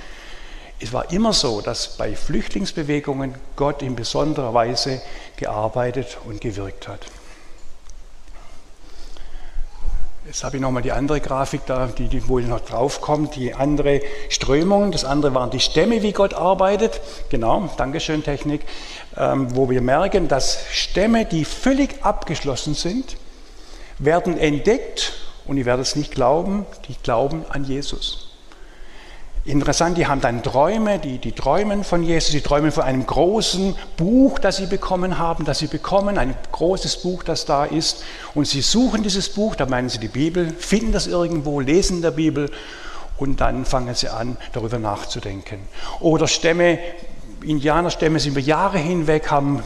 Es 0.80 0.92
war 0.92 1.10
immer 1.10 1.32
so, 1.32 1.60
dass 1.60 1.96
bei 1.96 2.14
Flüchtlingsbewegungen 2.14 3.34
Gott 3.56 3.82
in 3.82 3.96
besonderer 3.96 4.54
Weise 4.54 5.02
gearbeitet 5.36 6.18
und 6.24 6.40
gewirkt 6.40 6.86
hat. 6.86 7.00
Jetzt 10.28 10.44
habe 10.44 10.56
ich 10.56 10.62
nochmal 10.62 10.82
die 10.82 10.92
andere 10.92 11.20
Grafik 11.20 11.62
da, 11.64 11.86
die, 11.86 12.06
die 12.06 12.28
wohl 12.28 12.42
noch 12.42 12.60
draufkommt, 12.60 13.34
die 13.34 13.54
andere 13.54 14.02
Strömung. 14.28 14.92
Das 14.92 15.06
andere 15.06 15.34
waren 15.34 15.50
die 15.50 15.58
Stämme, 15.58 16.02
wie 16.02 16.12
Gott 16.12 16.34
arbeitet. 16.34 17.00
Genau, 17.30 17.70
Dankeschön, 17.78 18.22
Technik. 18.22 18.60
Ähm, 19.16 19.56
wo 19.56 19.70
wir 19.70 19.80
merken, 19.80 20.28
dass 20.28 20.60
Stämme, 20.70 21.24
die 21.24 21.46
völlig 21.46 22.04
abgeschlossen 22.04 22.74
sind, 22.74 23.16
werden 23.98 24.36
entdeckt 24.36 25.14
und 25.46 25.56
ich 25.56 25.64
werde 25.64 25.80
es 25.80 25.96
nicht 25.96 26.12
glauben, 26.12 26.66
die 26.88 26.94
glauben 27.02 27.46
an 27.48 27.64
Jesus. 27.64 28.27
Interessant, 29.48 29.96
die 29.96 30.06
haben 30.06 30.20
dann 30.20 30.42
Träume, 30.42 30.98
die, 30.98 31.16
die 31.16 31.32
träumen 31.32 31.82
von 31.82 32.02
Jesus, 32.02 32.32
die 32.32 32.42
träumen 32.42 32.70
von 32.70 32.82
einem 32.82 33.06
großen 33.06 33.74
Buch, 33.96 34.38
das 34.38 34.58
sie 34.58 34.66
bekommen 34.66 35.18
haben, 35.18 35.46
das 35.46 35.60
sie 35.60 35.68
bekommen, 35.68 36.18
ein 36.18 36.34
großes 36.52 36.98
Buch, 36.98 37.22
das 37.22 37.46
da 37.46 37.64
ist. 37.64 38.04
Und 38.34 38.46
sie 38.46 38.60
suchen 38.60 39.02
dieses 39.02 39.30
Buch, 39.30 39.56
da 39.56 39.64
meinen 39.64 39.88
sie 39.88 40.00
die 40.00 40.08
Bibel, 40.08 40.52
finden 40.52 40.92
das 40.92 41.06
irgendwo, 41.06 41.60
lesen 41.60 42.02
der 42.02 42.10
Bibel 42.10 42.50
und 43.16 43.40
dann 43.40 43.64
fangen 43.64 43.94
sie 43.94 44.10
an, 44.10 44.36
darüber 44.52 44.78
nachzudenken. 44.78 45.60
Oder 46.00 46.26
Stämme, 46.26 46.78
Indianerstämme 47.42 48.20
sind 48.20 48.32
über 48.32 48.40
Jahre 48.40 48.76
hinweg, 48.76 49.30
haben 49.30 49.62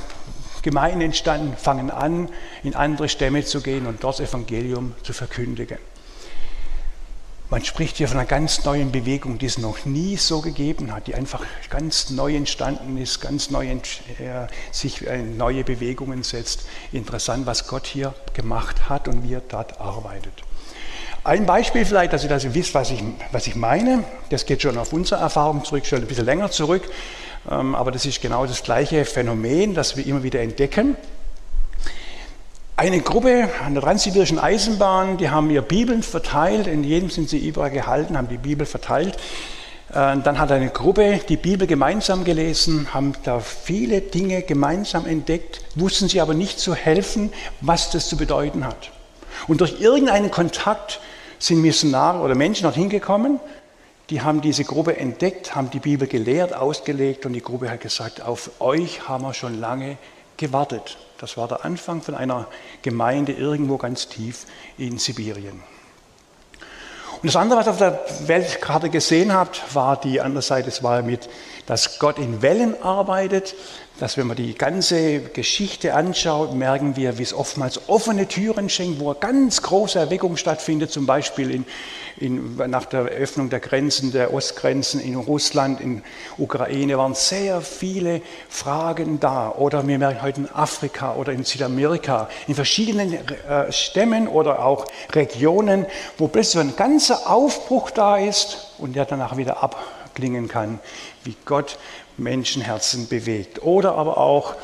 Gemeinden 0.63 1.01
entstanden, 1.01 1.57
fangen 1.57 1.91
an, 1.91 2.29
in 2.63 2.77
andere 2.77 3.09
Stämme 3.09 3.45
zu 3.45 3.61
gehen 3.61 3.87
und 3.87 4.05
dort 4.05 4.21
das 4.21 4.29
Evangelium 4.29 4.95
zu 5.03 5.13
verkündigen. 5.13 5.79
Man 7.53 7.63
spricht 7.67 7.99
hier 7.99 8.09
von 8.09 8.17
einer 8.17 8.27
ganz 8.27 8.65
neuen 8.65 8.93
Bewegung, 8.93 9.37
die 9.37 9.45
es 9.45 9.59
noch 9.59 9.85
nie 9.85 10.17
so 10.17 10.41
gegeben 10.41 10.91
hat, 10.91 11.07
die 11.07 11.15
einfach 11.15 11.45
ganz 11.69 12.09
neu 12.09 12.35
entstanden 12.35 12.97
ist, 12.97 13.21
ganz 13.21 13.51
neu 13.51 13.67
äh, 13.67 13.77
sich 14.71 15.07
in 15.07 15.37
neue 15.37 15.63
Bewegungen 15.63 16.23
setzt. 16.23 16.65
Interessant, 16.93 17.45
was 17.45 17.69
Gott 17.69 17.85
hier 17.85 18.15
gemacht 18.33 18.89
hat 18.89 19.07
und 19.07 19.29
wie 19.29 19.35
er 19.35 19.43
dort 19.43 19.79
arbeitet. 19.83 20.33
Ein 21.25 21.45
Beispiel 21.45 21.85
vielleicht, 21.85 22.15
dass 22.15 22.23
ihr, 22.23 22.31
dass 22.31 22.43
ihr 22.43 22.55
wisst, 22.55 22.73
was 22.73 22.91
ich, 22.91 23.05
was 23.33 23.47
ich 23.47 23.55
meine. 23.55 24.03
Das 24.31 24.47
geht 24.47 24.63
schon 24.63 24.79
auf 24.79 24.95
unsere 24.95 25.21
Erfahrung 25.21 25.63
zurück, 25.63 25.85
schon 25.85 26.01
ein 26.01 26.07
bisschen 26.07 26.25
länger 26.25 26.51
zurück. 26.51 26.89
Ähm, 27.51 27.75
aber 27.75 27.91
das 27.91 28.07
ist 28.07 28.23
genau 28.23 28.47
das 28.47 28.63
gleiche 28.63 29.05
Phänomen, 29.05 29.75
das 29.75 29.99
wir 29.99 30.07
immer 30.07 30.23
wieder 30.23 30.41
entdecken. 30.41 30.97
Eine 32.83 33.01
Gruppe 33.01 33.49
an 33.65 33.75
der 33.75 33.83
Transsibirischen 33.85 34.41
Eisenbahn, 34.41 35.17
die 35.17 35.31
haben 35.31 35.49
ihr 35.51 35.63
Bibeln 35.63 36.03
verteilt, 36.03 36.67
in 36.67 36.83
jedem 36.83 37.11
sind 37.11 37.29
sie 37.29 37.39
überall 37.39 37.71
gehalten, 37.71 38.19
haben 38.19 38.27
die 38.27 38.39
Bibel 38.39 38.67
verteilt. 38.67 39.15
Äh, 39.91 40.17
dann 40.19 40.41
hat 40.41 40.51
eine 40.51 40.69
Gruppe 40.69 41.21
die 41.29 41.37
Bibel 41.37 41.69
gemeinsam 41.69 42.25
gelesen, 42.25 42.93
haben 42.93 43.13
da 43.23 43.39
viele 43.39 44.01
Dinge 44.01 44.43
gemeinsam 44.43 45.07
entdeckt, 45.07 45.61
wussten 45.77 46.09
sie 46.09 46.21
aber 46.21 46.35
nicht 46.35 46.59
zu 46.59 46.75
helfen, 46.75 47.33
was 47.61 47.91
das 47.91 48.09
zu 48.09 48.17
bedeuten 48.17 48.67
hat. 48.67 48.91
Und 49.47 49.61
durch 49.61 49.81
irgendeinen 49.81 50.33
Kontakt 50.33 50.99
sind 51.39 51.63
Missionare 51.63 52.19
oder 52.19 52.35
Menschen 52.35 52.65
dorthin 52.65 52.89
gekommen, 52.89 53.39
die 54.11 54.23
haben 54.23 54.41
diese 54.41 54.65
Gruppe 54.65 54.97
entdeckt, 54.97 55.55
haben 55.55 55.71
die 55.71 55.79
Bibel 55.79 56.09
gelehrt, 56.09 56.53
ausgelegt 56.53 57.27
und 57.27 57.33
die 57.33 57.43
Gruppe 57.43 57.71
hat 57.71 57.81
gesagt, 57.81 58.23
auf 58.23 58.51
euch 58.61 59.07
haben 59.09 59.23
wir 59.23 59.35
schon 59.35 59.61
lange 59.61 59.99
gewartet. 60.37 60.99
Das 61.19 61.37
war 61.37 61.49
der 61.49 61.65
Anfang 61.65 62.03
von 62.03 62.15
einer 62.15 62.49
Gemeinde 62.83 63.33
irgendwo 63.33 63.77
ganz 63.77 64.09
tief 64.09 64.47
in 64.79 64.99
Sibirien. 64.99 65.63
Und 67.23 67.29
das 67.29 67.37
andere, 67.37 67.61
was 67.61 67.67
ihr 67.69 67.71
auf 67.71 67.79
der 67.79 68.01
Weltkarte 68.27 68.91
gesehen 68.91 69.33
habt, 69.33 69.75
war 69.75 70.01
die 70.01 70.21
andere 70.21 70.43
Seite, 70.43 70.69
es 70.69 70.83
war 70.83 71.03
mit, 71.03 71.29
dass 71.67 72.01
Gott 72.01 72.19
in 72.19 72.43
Wellen 72.43 72.83
arbeitet 72.83 73.55
dass 73.99 74.17
wenn 74.17 74.27
man 74.27 74.37
die 74.37 74.55
ganze 74.55 75.21
Geschichte 75.21 75.95
anschaut, 75.95 76.55
merken 76.55 76.97
wir, 76.97 77.19
wie 77.19 77.23
es 77.23 77.35
oftmals 77.35 77.89
offene 77.89 78.27
Türen 78.27 78.69
schenkt, 78.69 79.01
wo 79.01 79.15
ganz 79.15 79.63
große 79.63 79.99
Erweckung 79.99 80.37
stattfindet, 80.37 80.91
zum 80.91 81.07
Beispiel 81.07 81.51
in, 81.51 81.65
in, 82.17 82.57
nach 82.57 82.87
der 82.87 83.03
Öffnung 83.03 83.51
der 83.51 83.61
Grenzen, 83.61 84.11
der 84.13 84.33
Ostgrenzen 84.33 85.01
in 85.01 85.15
Russland, 85.17 85.81
in 85.81 86.03
Ukraine 86.39 86.99
waren 86.99 87.15
sehr 87.15 87.61
viele 87.61 88.23
Fragen 88.49 89.21
da. 89.21 89.51
Oder 89.51 89.87
wir 89.87 89.99
merken 89.99 90.23
heute 90.23 90.41
in 90.41 90.51
Afrika 90.51 91.15
oder 91.15 91.33
in 91.33 91.45
Südamerika, 91.45 92.29
in 92.47 92.55
verschiedenen 92.55 93.13
äh, 93.13 93.71
Stämmen 93.71 94.27
oder 94.27 94.65
auch 94.65 94.87
Regionen, 95.13 95.87
wo 96.19 96.29
plötzlich 96.29 96.63
ein 96.63 96.77
ganzer 96.77 97.31
Aufbruch 97.31 97.91
da 97.91 98.17
ist 98.17 98.73
und 98.79 98.97
der 98.97 99.05
danach 99.05 99.37
wieder 99.37 99.63
abklingen 99.63 100.49
kann, 100.49 100.81
wie 101.25 101.37
Gott 101.45 101.79
Menschenherzen 102.17 103.09
bewegt. 103.09 103.63
Oder 103.63 103.95
aber 103.95 104.19
auch, 104.19 104.55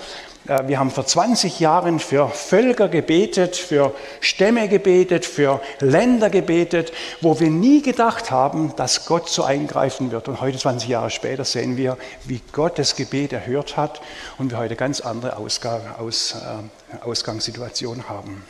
äh, 0.48 0.66
wir 0.66 0.78
haben 0.78 0.90
vor 0.90 1.06
20 1.06 1.60
Jahren 1.60 1.98
für 2.00 2.28
Völker 2.28 2.88
gebetet, 2.88 3.56
für 3.56 3.94
Stämme 4.20 4.68
gebetet, 4.68 5.24
für 5.24 5.60
Länder 5.80 6.30
gebetet, 6.30 6.92
wo 7.20 7.38
wir 7.38 7.50
nie 7.50 7.82
gedacht 7.82 8.30
haben, 8.30 8.74
dass 8.76 9.06
Gott 9.06 9.28
so 9.28 9.44
eingreifen 9.44 10.10
wird. 10.10 10.28
Und 10.28 10.40
heute, 10.40 10.58
20 10.58 10.88
Jahre 10.88 11.10
später, 11.10 11.44
sehen 11.44 11.76
wir, 11.76 11.96
wie 12.24 12.40
Gott 12.52 12.78
das 12.78 12.96
Gebet 12.96 13.32
erhört 13.32 13.76
hat 13.76 14.00
und 14.38 14.50
wir 14.50 14.58
heute 14.58 14.76
ganz 14.76 15.00
andere 15.00 15.36
Ausgang, 15.36 15.80
Aus, 15.98 16.34
äh, 16.34 17.04
Ausgangssituationen 17.04 18.08
haben. 18.08 18.44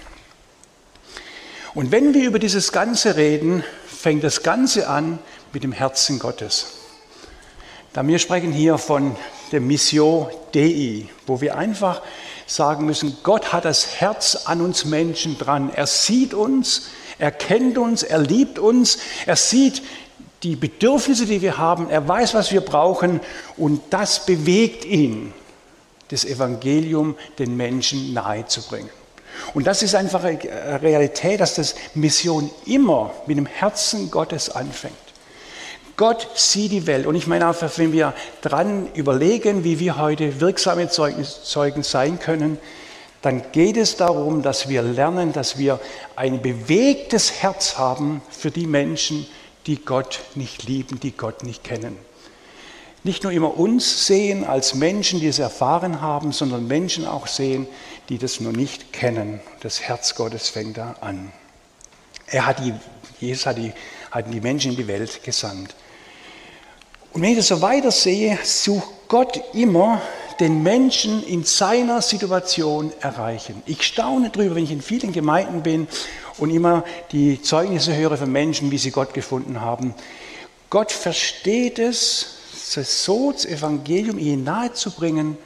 Und 1.75 1.93
wenn 1.93 2.15
wir 2.15 2.27
über 2.27 2.39
dieses 2.39 2.73
Ganze 2.73 3.17
reden, 3.17 3.63
fängt 3.87 4.25
das 4.25 4.43
Ganze 4.43 4.89
an 4.89 5.19
mit 5.53 5.63
dem 5.65 5.73
Herzen 5.73 6.19
Gottes. 6.19 6.78
Da 7.99 8.07
wir 8.07 8.21
sprechen 8.21 8.53
hier 8.53 8.79
von 8.79 9.17
der 9.51 9.61
Mission 9.61 10.29
Dei, 10.55 11.09
wo 11.27 11.41
wir 11.41 11.59
einfach 11.59 12.01
sagen 12.47 12.87
müssen, 12.87 13.17
Gott 13.25 13.53
hat 13.53 13.65
das 13.65 14.01
Herz 14.01 14.45
an 14.45 14.61
uns 14.61 14.85
Menschen 14.85 15.37
dran. 15.37 15.73
Er 15.75 15.89
sieht 15.89 16.33
uns, 16.33 16.91
er 17.19 17.33
kennt 17.33 17.77
uns, 17.77 18.05
er 18.05 18.21
liebt 18.21 18.61
uns, 18.61 18.99
er 19.27 19.35
sieht 19.35 19.83
die 20.45 20.55
Bedürfnisse, 20.55 21.27
die 21.27 21.43
wir 21.43 21.59
haben, 21.59 21.91
er 21.91 22.07
weiß, 22.07 22.35
was 22.35 22.53
wir 22.53 22.61
brauchen 22.61 23.19
und 23.57 23.83
das 23.91 24.25
bewegt 24.25 24.85
ihn, 24.85 25.35
das 26.07 26.25
Evangelium 26.25 27.17
den 27.41 27.57
Menschen 27.57 28.13
nahezubringen. 28.13 28.91
Und 29.55 29.67
das 29.67 29.83
ist 29.83 29.97
einfach 29.97 30.23
eine 30.23 30.81
Realität, 30.81 31.41
dass 31.41 31.55
das 31.55 31.75
Mission 31.97 32.49
immer 32.65 33.13
mit 33.27 33.39
dem 33.39 33.47
Herzen 33.47 34.09
Gottes 34.09 34.51
anfängt. 34.51 35.08
Gott 35.99 36.29
sieht 36.37 36.71
die 36.71 36.87
Welt. 36.87 37.07
Und 37.07 37.17
ich 37.17 37.27
meine 37.27 37.49
einfach, 37.49 37.77
wenn 37.77 37.93
wir 37.93 38.15
dran 38.41 38.87
überlegen, 38.95 39.65
wie 39.65 39.81
wir 39.81 39.99
heute 39.99 40.41
wirksame 40.41 40.89
Zeugen 40.89 41.83
sein 41.83 42.21
können, 42.21 42.57
dann 43.21 43.43
geht 43.51 43.77
es 43.77 43.97
darum, 43.97 44.43
dass 44.43 44.69
wir 44.69 44.83
lernen, 44.83 45.33
dass 45.33 45.59
wir 45.59 45.81
ein 46.15 46.41
bewegtes 46.41 47.43
Herz 47.43 47.79
haben 47.79 48.23
für 48.31 48.53
die 48.53 48.69
Menschen, 48.69 49.27
die 49.67 49.77
Gott 49.77 50.21
nicht 50.37 50.63
lieben, 50.63 51.01
die 51.01 51.11
Gott 51.11 51.43
nicht 51.43 51.65
kennen. 51.65 51.99
Nicht 53.03 53.25
nur 53.25 53.33
immer 53.33 53.59
uns 53.59 54.07
sehen 54.07 54.45
als 54.45 54.77
Menschen, 54.77 55.19
die 55.19 55.27
es 55.27 55.41
erfahren 55.41 56.01
haben, 56.01 56.31
sondern 56.31 56.69
Menschen 56.69 57.09
auch 57.09 57.27
sehen, 57.27 57.67
die 58.09 58.19
das 58.19 58.39
noch 58.39 58.53
nicht 58.53 58.93
kennen. 58.93 59.41
Das 59.61 59.81
Herz 59.81 60.15
Gottes 60.15 60.49
fängt 60.49 60.77
da 60.77 60.95
an. 61.01 61.33
Er 62.29 62.47
hat 62.47 62.61
die, 62.61 62.73
Jesus 63.19 63.47
hat 63.47 63.59
die, 63.59 63.73
hat 64.13 64.33
die 64.33 64.41
Menschen 64.41 64.71
in 64.73 64.77
die 64.77 64.87
Welt 64.87 65.25
gesandt. 65.25 65.75
Und 67.13 67.23
wenn 67.23 67.31
ich 67.31 67.39
das 67.39 67.49
so 67.49 67.61
weiter 67.63 67.91
sehe, 67.91 68.39
sucht 68.45 68.89
Gott 69.09 69.41
immer 69.55 70.01
den 70.41 70.63
Menschen 70.63 71.25
in 71.25 71.45
seiner 71.45 72.01
Situation 72.01 72.93
erreichen. 73.01 73.63
Ich 73.67 73.83
staune 73.83 74.31
darüber, 74.31 74.55
wenn 74.55 74.65
ich 74.65 74.71
in 74.71 74.83
vielen 74.83 75.13
Gemeinden 75.13 75.63
bin 75.63 75.89
und 76.37 76.51
immer 76.51 76.85
die 77.11 77.43
Zeugnisse 77.43 77.97
höre 77.97 78.17
von 78.17 78.31
Menschen, 78.31 78.71
wie 78.71 78.79
sie 78.79 78.93
Gott 78.93 79.15
gefunden 79.15 79.61
haben. 79.61 79.95
Gott 80.71 80.93
versteht 80.93 81.79
es, 81.79 82.37
so 82.53 83.33
das 83.33 83.47
Evangelium 83.47 84.19
ihnen 84.19 84.45
nahezubringen, 84.45 85.39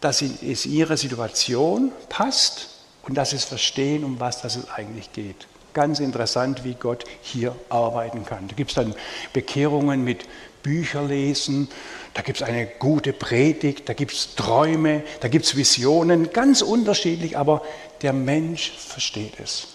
dass 0.00 0.20
es 0.20 0.66
ihre 0.66 0.96
Situation 0.96 1.92
passt 2.08 2.68
und 3.04 3.14
dass 3.14 3.32
es 3.32 3.44
verstehen, 3.44 4.04
um 4.04 4.20
was 4.20 4.42
das 4.42 4.68
eigentlich 4.70 5.12
geht. 5.12 5.46
Ganz 5.72 6.00
interessant, 6.00 6.64
wie 6.64 6.74
Gott 6.74 7.04
hier 7.22 7.56
arbeiten 7.70 8.26
kann. 8.26 8.48
Da 8.48 8.54
gibt 8.54 8.70
es 8.70 8.74
dann 8.74 8.94
Bekehrungen 9.32 10.04
mit 10.04 10.26
Bücher 10.64 11.02
lesen, 11.02 11.68
da 12.14 12.22
gibt 12.22 12.40
es 12.40 12.42
eine 12.42 12.66
gute 12.66 13.12
Predigt, 13.12 13.88
da 13.88 13.92
gibt 13.92 14.12
es 14.12 14.34
Träume, 14.34 15.04
da 15.20 15.28
gibt 15.28 15.44
es 15.44 15.56
Visionen, 15.56 16.32
ganz 16.32 16.62
unterschiedlich, 16.62 17.38
aber 17.38 17.62
der 18.02 18.12
Mensch 18.12 18.72
versteht 18.76 19.38
es. 19.38 19.68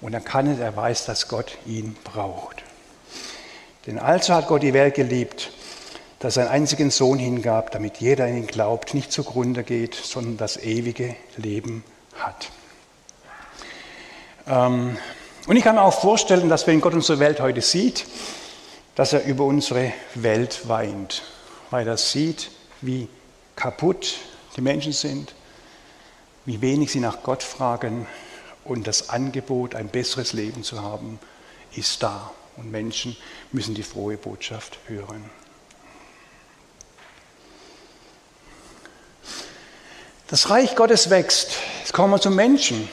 Und 0.00 0.14
er 0.14 0.20
kann 0.20 0.50
es, 0.50 0.58
er 0.58 0.74
weiß, 0.74 1.06
dass 1.06 1.28
Gott 1.28 1.56
ihn 1.66 1.96
braucht. 2.02 2.62
Denn 3.86 3.98
also 3.98 4.34
hat 4.34 4.48
Gott 4.48 4.62
die 4.62 4.72
Welt 4.72 4.94
geliebt, 4.94 5.52
dass 6.18 6.36
er 6.36 6.44
seinen 6.44 6.52
einzigen 6.52 6.90
Sohn 6.90 7.18
hingab, 7.18 7.70
damit 7.70 7.98
jeder 7.98 8.26
in 8.26 8.38
ihn 8.38 8.46
glaubt, 8.46 8.94
nicht 8.94 9.12
zugrunde 9.12 9.62
geht, 9.62 9.94
sondern 9.94 10.38
das 10.38 10.56
ewige 10.56 11.16
Leben 11.36 11.84
hat. 12.16 12.50
Ähm, 14.46 14.96
und 15.46 15.56
ich 15.56 15.64
kann 15.64 15.74
mir 15.74 15.82
auch 15.82 16.00
vorstellen, 16.00 16.48
dass 16.48 16.66
wenn 16.66 16.80
Gott 16.80 16.94
unsere 16.94 17.18
Welt 17.18 17.40
heute 17.40 17.60
sieht, 17.60 18.06
dass 18.94 19.12
er 19.12 19.24
über 19.24 19.44
unsere 19.44 19.92
Welt 20.14 20.68
weint, 20.68 21.22
weil 21.70 21.86
er 21.86 21.96
sieht, 21.96 22.50
wie 22.80 23.08
kaputt 23.56 24.16
die 24.56 24.60
Menschen 24.60 24.92
sind, 24.92 25.34
wie 26.44 26.60
wenig 26.60 26.92
sie 26.92 27.00
nach 27.00 27.22
Gott 27.22 27.42
fragen 27.42 28.06
und 28.64 28.86
das 28.86 29.08
Angebot, 29.08 29.74
ein 29.74 29.88
besseres 29.88 30.32
Leben 30.32 30.62
zu 30.62 30.82
haben, 30.82 31.18
ist 31.74 32.02
da. 32.02 32.32
Und 32.56 32.70
Menschen 32.70 33.16
müssen 33.50 33.74
die 33.74 33.82
frohe 33.82 34.16
Botschaft 34.16 34.78
hören. 34.86 35.28
Das 40.28 40.50
Reich 40.50 40.76
Gottes 40.76 41.10
wächst. 41.10 41.58
Jetzt 41.80 41.92
kommen 41.92 42.12
wir 42.12 42.20
zum 42.20 42.34
Menschen. 42.34 42.88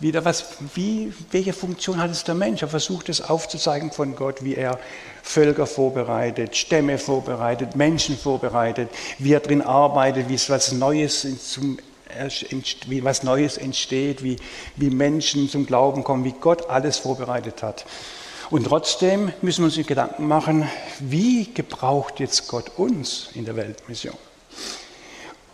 Wieder 0.00 0.24
was, 0.24 0.44
wie, 0.74 1.12
welche 1.30 1.52
Funktion 1.52 1.98
hat 1.98 2.10
es 2.10 2.24
der 2.24 2.34
Mensch? 2.34 2.62
Er 2.62 2.68
versucht 2.68 3.08
es 3.08 3.20
aufzuzeigen 3.20 3.92
von 3.92 4.16
Gott, 4.16 4.42
wie 4.42 4.54
er 4.54 4.78
Völker 5.22 5.66
vorbereitet, 5.66 6.56
Stämme 6.56 6.98
vorbereitet, 6.98 7.76
Menschen 7.76 8.16
vorbereitet, 8.16 8.88
wie 9.18 9.32
er 9.32 9.40
drin 9.40 9.62
arbeitet, 9.62 10.28
wie 10.28 10.34
es 10.34 10.48
was 10.48 10.72
Neues 10.72 11.26
zum 11.52 11.78
wie 12.88 13.04
was 13.04 13.22
Neues 13.22 13.56
entsteht, 13.56 14.24
wie, 14.24 14.36
wie 14.74 14.90
Menschen 14.90 15.48
zum 15.48 15.64
Glauben 15.64 16.02
kommen, 16.02 16.24
wie 16.24 16.32
Gott 16.32 16.68
alles 16.68 16.98
vorbereitet 16.98 17.62
hat. 17.62 17.84
Und 18.50 18.64
trotzdem 18.64 19.32
müssen 19.42 19.62
wir 19.62 19.66
uns 19.66 19.86
Gedanken 19.86 20.26
machen, 20.26 20.68
wie 20.98 21.52
gebraucht 21.54 22.18
jetzt 22.18 22.48
Gott 22.48 22.72
uns 22.76 23.28
in 23.34 23.44
der 23.44 23.54
Weltmission? 23.54 24.16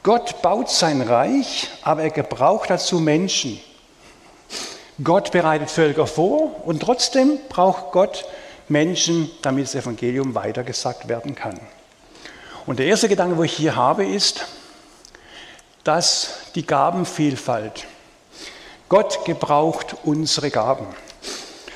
Gott 0.03 0.41
baut 0.41 0.71
sein 0.71 1.03
Reich, 1.03 1.69
aber 1.83 2.05
er 2.05 2.11
gebraucht 2.11 2.71
dazu 2.71 3.00
Menschen. 3.00 3.61
Gott 5.05 5.31
bereitet 5.31 5.71
Völker 5.71 6.07
vor 6.07 6.67
und 6.67 6.81
trotzdem 6.81 7.38
braucht 7.50 7.93
Gott 7.93 8.25
Menschen, 8.69 9.31
damit 9.43 9.65
das 9.65 9.75
Evangelium 9.75 10.35
weitergesagt 10.35 11.09
werden 11.09 11.35
kann. 11.35 11.61
Und 12.65 12.79
der 12.79 12.87
erste 12.87 13.09
Gedanke, 13.09 13.37
wo 13.37 13.43
ich 13.43 13.53
hier 13.53 13.76
habe, 13.76 14.07
ist, 14.07 14.47
dass 15.85 16.38
die 16.55 16.67
Gabenvielfalt, 16.67 17.87
Gott 18.88 19.25
gebraucht 19.25 19.97
unsere 20.05 20.50
Gaben. 20.50 20.87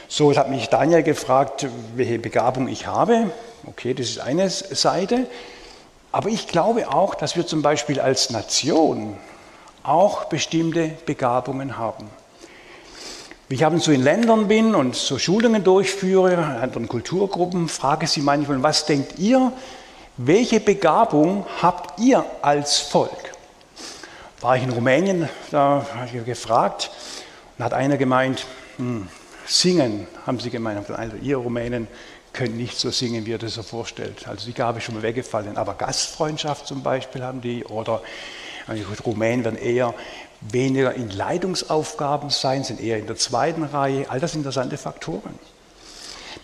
So 0.09 0.35
hat 0.35 0.49
mich 0.49 0.69
Daniel 0.69 1.03
gefragt, 1.03 1.67
welche 1.95 2.19
Begabung 2.19 2.69
ich 2.69 2.87
habe. 2.87 3.31
Okay, 3.67 3.93
das 3.93 4.09
ist 4.09 4.19
eine 4.19 4.49
Seite. 4.49 5.27
Aber 6.11 6.31
ich 6.31 6.49
glaube 6.49 6.89
auch, 6.89 7.15
dass 7.15 7.37
wir 7.37 7.47
zum 7.47 7.61
Beispiel 7.63 8.01
als 8.01 8.31
Nation 8.31 9.17
auch 9.83 10.25
bestimmte 10.25 10.89
Begabungen 11.07 11.77
haben. 11.77 12.11
Wenn 13.51 13.57
ich 13.57 13.65
ab 13.65 13.73
und 13.73 13.83
zu 13.83 13.91
in 13.91 14.05
Ländern 14.05 14.47
bin 14.47 14.77
und 14.77 14.95
so 14.95 15.19
Schulungen 15.19 15.65
durchführe, 15.65 16.35
in 16.35 16.39
anderen 16.39 16.87
Kulturgruppen, 16.87 17.67
frage 17.67 18.07
sie 18.07 18.21
manchmal, 18.21 18.63
was 18.63 18.87
denkt 18.87 19.19
ihr, 19.19 19.53
welche 20.17 20.61
Begabung 20.61 21.45
habt 21.61 21.99
ihr 21.99 22.25
als 22.43 22.79
Volk? 22.79 23.33
War 24.41 24.57
ich 24.57 24.63
in 24.63 24.71
Rumänien, 24.71 25.29
da 25.51 25.85
habe 25.97 26.17
ich 26.17 26.25
gefragt 26.25 26.93
und 27.59 27.65
hat 27.65 27.73
einer 27.73 27.97
gemeint, 27.97 28.47
hm, 28.77 29.09
Singen, 29.47 30.07
haben 30.25 30.39
sie 30.39 30.51
gemeint. 30.51 30.89
Also 30.89 31.17
ihr 31.21 31.39
Rumänen 31.39 31.89
könnt 32.33 32.57
nicht 32.57 32.79
so 32.79 32.93
singen, 32.93 33.27
wie 33.27 33.31
ihr 33.31 33.39
das 33.39 33.55
so 33.55 33.65
vorstellt. 33.65 34.29
Also 34.29 34.47
die 34.47 34.55
Gabe 34.55 34.79
ist 34.79 34.85
schon 34.85 34.95
mal 34.95 35.03
weggefallen. 35.03 35.57
Aber 35.57 35.75
Gastfreundschaft 35.75 36.69
zum 36.69 36.85
Beispiel 36.85 37.25
haben 37.25 37.41
die 37.41 37.65
oder 37.65 38.01
Rumänen 39.05 39.45
werden 39.45 39.59
eher 39.59 39.93
weniger 40.41 40.95
in 40.95 41.11
Leitungsaufgaben 41.11 42.31
sein, 42.31 42.65
sind 42.65 42.81
eher 42.81 42.99
in 42.99 43.07
der 43.07 43.17
zweiten 43.17 43.65
Reihe. 43.65 44.07
All 44.09 44.21
das 44.21 44.35
interessante 44.35 44.77
Faktoren. 44.79 45.39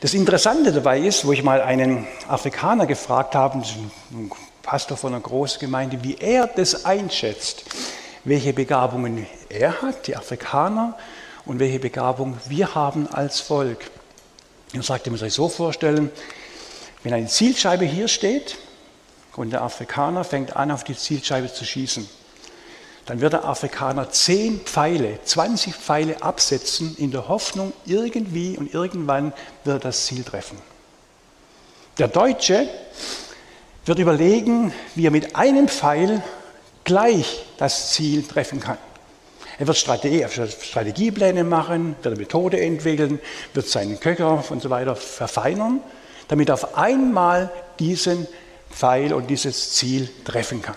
Das 0.00 0.12
Interessante 0.12 0.72
dabei 0.72 1.00
ist, 1.00 1.24
wo 1.24 1.32
ich 1.32 1.42
mal 1.42 1.62
einen 1.62 2.06
Afrikaner 2.28 2.86
gefragt 2.86 3.34
habe, 3.34 3.62
ein 4.10 4.30
Pastor 4.62 4.96
von 4.96 5.14
einer 5.14 5.22
Großgemeinde, 5.22 6.02
wie 6.02 6.16
er 6.16 6.46
das 6.46 6.84
einschätzt, 6.84 7.64
welche 8.24 8.52
Begabungen 8.52 9.26
er 9.48 9.80
hat, 9.80 10.06
die 10.06 10.16
Afrikaner, 10.16 10.96
und 11.46 11.60
welche 11.60 11.78
Begabung 11.78 12.36
wir 12.48 12.74
haben 12.74 13.08
als 13.08 13.40
Volk. 13.40 13.90
Er 14.74 14.82
sagte, 14.82 15.08
ihr 15.08 15.12
müsst 15.12 15.22
euch 15.22 15.32
so 15.32 15.48
vorstellen, 15.48 16.10
wenn 17.02 17.14
eine 17.14 17.28
Zielscheibe 17.28 17.84
hier 17.84 18.08
steht 18.08 18.58
und 19.36 19.50
der 19.50 19.62
Afrikaner 19.62 20.24
fängt 20.24 20.56
an, 20.56 20.72
auf 20.72 20.82
die 20.82 20.96
Zielscheibe 20.96 21.52
zu 21.52 21.64
schießen, 21.64 22.08
dann 23.06 23.20
wird 23.20 23.32
der 23.32 23.44
Afrikaner 23.44 24.10
zehn 24.10 24.60
Pfeile, 24.60 25.18
20 25.24 25.74
Pfeile 25.74 26.22
absetzen 26.22 26.96
in 26.98 27.12
der 27.12 27.28
Hoffnung, 27.28 27.72
irgendwie 27.86 28.58
und 28.58 28.74
irgendwann 28.74 29.32
wird 29.64 29.76
er 29.76 29.88
das 29.88 30.06
Ziel 30.06 30.24
treffen. 30.24 30.58
Der 31.98 32.08
Deutsche 32.08 32.68
wird 33.86 34.00
überlegen, 34.00 34.72
wie 34.96 35.06
er 35.06 35.12
mit 35.12 35.36
einem 35.36 35.68
Pfeil 35.68 36.22
gleich 36.82 37.46
das 37.58 37.92
Ziel 37.92 38.24
treffen 38.24 38.60
kann. 38.60 38.78
Er 39.58 39.66
wird 39.66 39.78
Strategie, 39.78 40.26
Strategiepläne 40.28 41.44
machen, 41.44 41.94
wird 42.02 42.06
eine 42.08 42.16
Methode 42.16 42.60
entwickeln, 42.60 43.20
wird 43.54 43.68
seinen 43.68 43.98
Köcher 44.00 44.44
und 44.50 44.60
so 44.60 44.68
weiter 44.68 44.96
verfeinern, 44.96 45.80
damit 46.28 46.48
er 46.48 46.54
auf 46.54 46.76
einmal 46.76 47.50
diesen 47.78 48.26
Pfeil 48.70 49.14
und 49.14 49.28
dieses 49.28 49.72
Ziel 49.72 50.10
treffen 50.24 50.60
kann. 50.60 50.74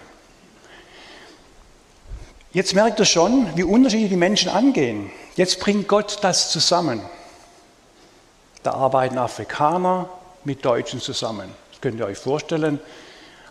Jetzt 2.51 2.73
merkt 2.73 2.99
er 2.99 3.05
schon, 3.05 3.45
wie 3.55 3.63
unterschiedlich 3.63 4.09
die 4.09 4.15
Menschen 4.15 4.49
angehen. 4.49 5.12
Jetzt 5.35 5.59
bringt 5.59 5.88
Gott 5.88 6.17
das 6.21 6.49
zusammen. 6.49 6.99
Da 8.63 8.71
arbeiten 8.71 9.19
Afrikaner 9.19 10.09
mit 10.43 10.65
Deutschen 10.65 10.99
zusammen. 10.99 11.49
Das 11.71 11.79
könnt 11.79 11.99
ihr 11.99 12.07
euch 12.07 12.17
vorstellen. 12.17 12.79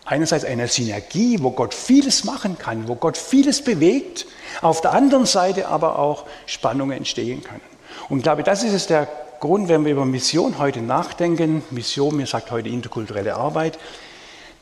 Einerseits 0.04 0.44
eine 0.44 0.66
Synergie, 0.66 1.40
wo 1.40 1.52
Gott 1.52 1.74
vieles 1.74 2.24
machen 2.24 2.58
kann, 2.58 2.88
wo 2.88 2.96
Gott 2.96 3.16
vieles 3.16 3.62
bewegt, 3.62 4.26
auf 4.62 4.80
der 4.80 4.94
anderen 4.94 5.26
Seite 5.26 5.68
aber 5.68 6.00
auch 6.00 6.24
Spannungen 6.46 6.96
entstehen 6.96 7.44
können. 7.44 7.60
Und 8.08 8.18
ich 8.18 8.22
glaube, 8.24 8.42
das 8.42 8.64
ist 8.64 8.72
es 8.72 8.88
der 8.88 9.06
Grund, 9.38 9.68
wenn 9.68 9.84
wir 9.84 9.92
über 9.92 10.06
Mission 10.06 10.58
heute 10.58 10.80
nachdenken, 10.80 11.62
Mission, 11.70 12.16
mir 12.16 12.26
sagt 12.26 12.50
heute 12.50 12.68
interkulturelle 12.68 13.36
Arbeit, 13.36 13.78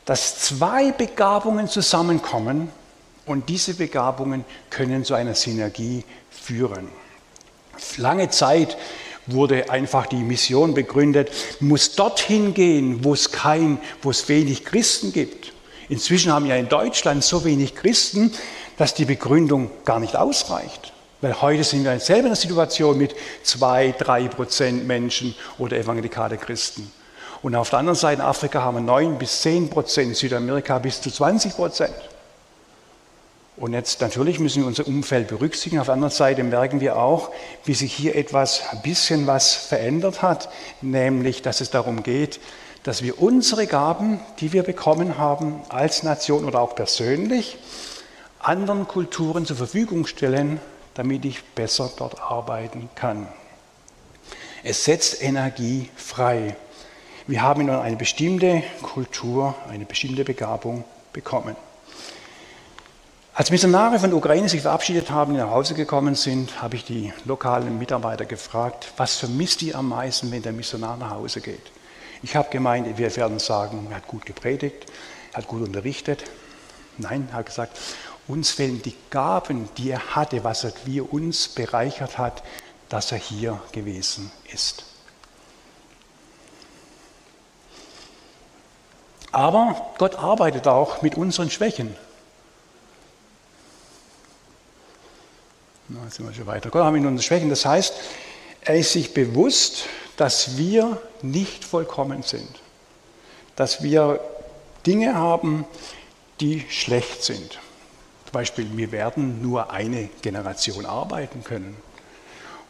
dass 0.05 0.37
zwei 0.37 0.91
Begabungen 0.91 1.67
zusammenkommen 1.67 2.69
und 3.27 3.49
diese 3.49 3.73
Begabungen 3.73 4.45
können 4.69 5.03
zu 5.03 5.13
einer 5.13 5.35
Synergie 5.35 6.03
führen. 6.29 6.87
Lange 7.97 8.29
Zeit 8.29 8.77
wurde 9.27 9.69
einfach 9.69 10.07
die 10.07 10.15
Mission 10.15 10.73
begründet, 10.73 11.31
muss 11.59 11.95
dorthin 11.95 12.53
gehen, 12.53 13.03
wo 13.03 13.13
es 13.13 13.31
kein, 13.31 13.77
wo 14.01 14.09
es 14.09 14.27
wenig 14.29 14.65
Christen 14.65 15.11
gibt. 15.11 15.53
Inzwischen 15.89 16.31
haben 16.31 16.45
ja 16.45 16.55
in 16.55 16.69
Deutschland 16.69 17.23
so 17.23 17.45
wenig 17.45 17.75
Christen, 17.75 18.31
dass 18.77 18.93
die 18.93 19.05
Begründung 19.05 19.69
gar 19.85 19.99
nicht 19.99 20.15
ausreicht. 20.15 20.93
Weil 21.21 21.41
heute 21.41 21.63
sind 21.63 21.83
wir 21.83 21.99
selber 21.99 22.23
in 22.23 22.29
der 22.29 22.35
Situation 22.35 22.97
mit 22.97 23.15
zwei, 23.43 23.93
drei 23.97 24.27
Prozent 24.27 24.85
Menschen 24.85 25.35
oder 25.57 25.77
evangelikale 25.77 26.37
Christen. 26.37 26.91
Und 27.41 27.55
auf 27.55 27.69
der 27.69 27.79
anderen 27.79 27.97
Seite 27.97 28.21
in 28.21 28.27
Afrika 28.27 28.61
haben 28.61 28.77
wir 28.77 28.81
neun 28.81 29.17
bis 29.17 29.41
zehn 29.41 29.69
Prozent, 29.69 30.15
Südamerika 30.15 30.79
bis 30.79 31.01
zu 31.01 31.11
20 31.11 31.55
Prozent. 31.55 31.95
Und 33.57 33.73
jetzt 33.73 34.01
natürlich 34.01 34.39
müssen 34.39 34.61
wir 34.61 34.67
unser 34.67 34.85
Umfeld 34.85 35.29
berücksichtigen. 35.29 35.79
Auf 35.79 35.87
der 35.87 35.95
anderen 35.95 36.13
Seite 36.13 36.43
merken 36.43 36.79
wir 36.79 36.95
auch, 36.97 37.31
wie 37.65 37.73
sich 37.73 37.91
hier 37.91 38.15
etwas, 38.15 38.61
ein 38.71 38.83
bisschen 38.83 39.25
was 39.25 39.55
verändert 39.55 40.21
hat, 40.21 40.49
nämlich, 40.81 41.41
dass 41.41 41.59
es 41.59 41.71
darum 41.71 42.03
geht, 42.03 42.39
dass 42.83 43.01
wir 43.01 43.19
unsere 43.19 43.65
Gaben, 43.65 44.19
die 44.39 44.53
wir 44.53 44.61
bekommen 44.61 45.17
haben, 45.17 45.61
als 45.69 46.03
Nation 46.03 46.45
oder 46.45 46.61
auch 46.61 46.75
persönlich, 46.75 47.57
anderen 48.39 48.87
Kulturen 48.87 49.47
zur 49.47 49.57
Verfügung 49.57 50.05
stellen, 50.05 50.59
damit 50.93 51.25
ich 51.25 51.43
besser 51.43 51.91
dort 51.97 52.21
arbeiten 52.21 52.89
kann. 52.93 53.27
Es 54.63 54.85
setzt 54.85 55.23
Energie 55.23 55.89
frei. 55.95 56.55
Wir 57.25 57.41
haben 57.41 57.65
nun 57.65 57.75
eine 57.75 57.95
bestimmte 57.95 58.61
Kultur, 58.83 59.55
eine 59.67 59.85
bestimmte 59.85 60.23
Begabung 60.23 60.83
bekommen. 61.11 61.55
Als 63.37 63.51
Missionare 63.51 63.99
von 63.99 64.09
der 64.09 64.17
Ukraine 64.17 64.49
sich 64.49 64.63
verabschiedet 64.63 65.11
haben, 65.11 65.33
die 65.33 65.39
nach 65.39 65.51
Hause 65.51 65.75
gekommen 65.75 66.15
sind, 66.15 66.59
habe 66.59 66.75
ich 66.75 66.85
die 66.85 67.13
lokalen 67.23 67.77
Mitarbeiter 67.77 68.25
gefragt, 68.25 68.91
was 68.97 69.17
vermisst 69.17 69.61
ihr 69.61 69.75
am 69.75 69.89
meisten, 69.89 70.31
wenn 70.31 70.41
der 70.41 70.53
Missionar 70.53 70.97
nach 70.97 71.11
Hause 71.11 71.41
geht? 71.41 71.61
Ich 72.23 72.35
habe 72.35 72.49
gemeint, 72.49 72.97
wir 72.97 73.15
werden 73.15 73.37
sagen, 73.37 73.85
er 73.91 73.97
hat 73.97 74.07
gut 74.07 74.25
gepredigt, 74.25 74.87
er 75.33 75.37
hat 75.37 75.47
gut 75.47 75.61
unterrichtet. 75.61 76.23
Nein, 76.97 77.27
er 77.29 77.37
hat 77.37 77.45
gesagt, 77.45 77.77
uns 78.27 78.49
fehlen 78.49 78.81
die 78.81 78.95
Gaben, 79.11 79.69
die 79.77 79.91
er 79.91 80.15
hatte, 80.15 80.43
was 80.43 80.63
er, 80.63 80.73
wie 80.85 80.97
er 80.97 81.13
uns 81.13 81.47
bereichert 81.47 82.17
hat, 82.17 82.41
dass 82.89 83.11
er 83.11 83.19
hier 83.19 83.61
gewesen 83.71 84.31
ist. 84.51 84.83
Aber 89.31 89.93
Gott 89.99 90.15
arbeitet 90.15 90.65
auch 90.67 91.03
mit 91.03 91.17
unseren 91.17 91.51
Schwächen. 91.51 91.95
Na, 95.89 96.03
jetzt 96.03 96.15
sind 96.15 96.27
wir 96.27 96.33
schon 96.33 96.47
weiter. 96.47 96.69
Gott 96.69 96.83
hat 96.83 96.91
mit 96.91 97.05
unseren 97.05 97.21
Schwächen. 97.21 97.49
Das 97.49 97.65
heißt, 97.65 97.93
er 98.61 98.75
ist 98.75 98.91
sich 98.91 99.13
bewusst, 99.13 99.85
dass 100.17 100.57
wir 100.57 101.01
nicht 101.21 101.63
vollkommen 101.63 102.23
sind. 102.23 102.49
Dass 103.55 103.81
wir 103.83 104.19
Dinge 104.85 105.15
haben, 105.15 105.65
die 106.41 106.65
schlecht 106.69 107.23
sind. 107.23 107.59
Zum 108.25 108.33
Beispiel, 108.33 108.67
wir 108.75 108.91
werden 108.91 109.41
nur 109.41 109.71
eine 109.71 110.09
Generation 110.21 110.85
arbeiten 110.85 111.43
können. 111.45 111.77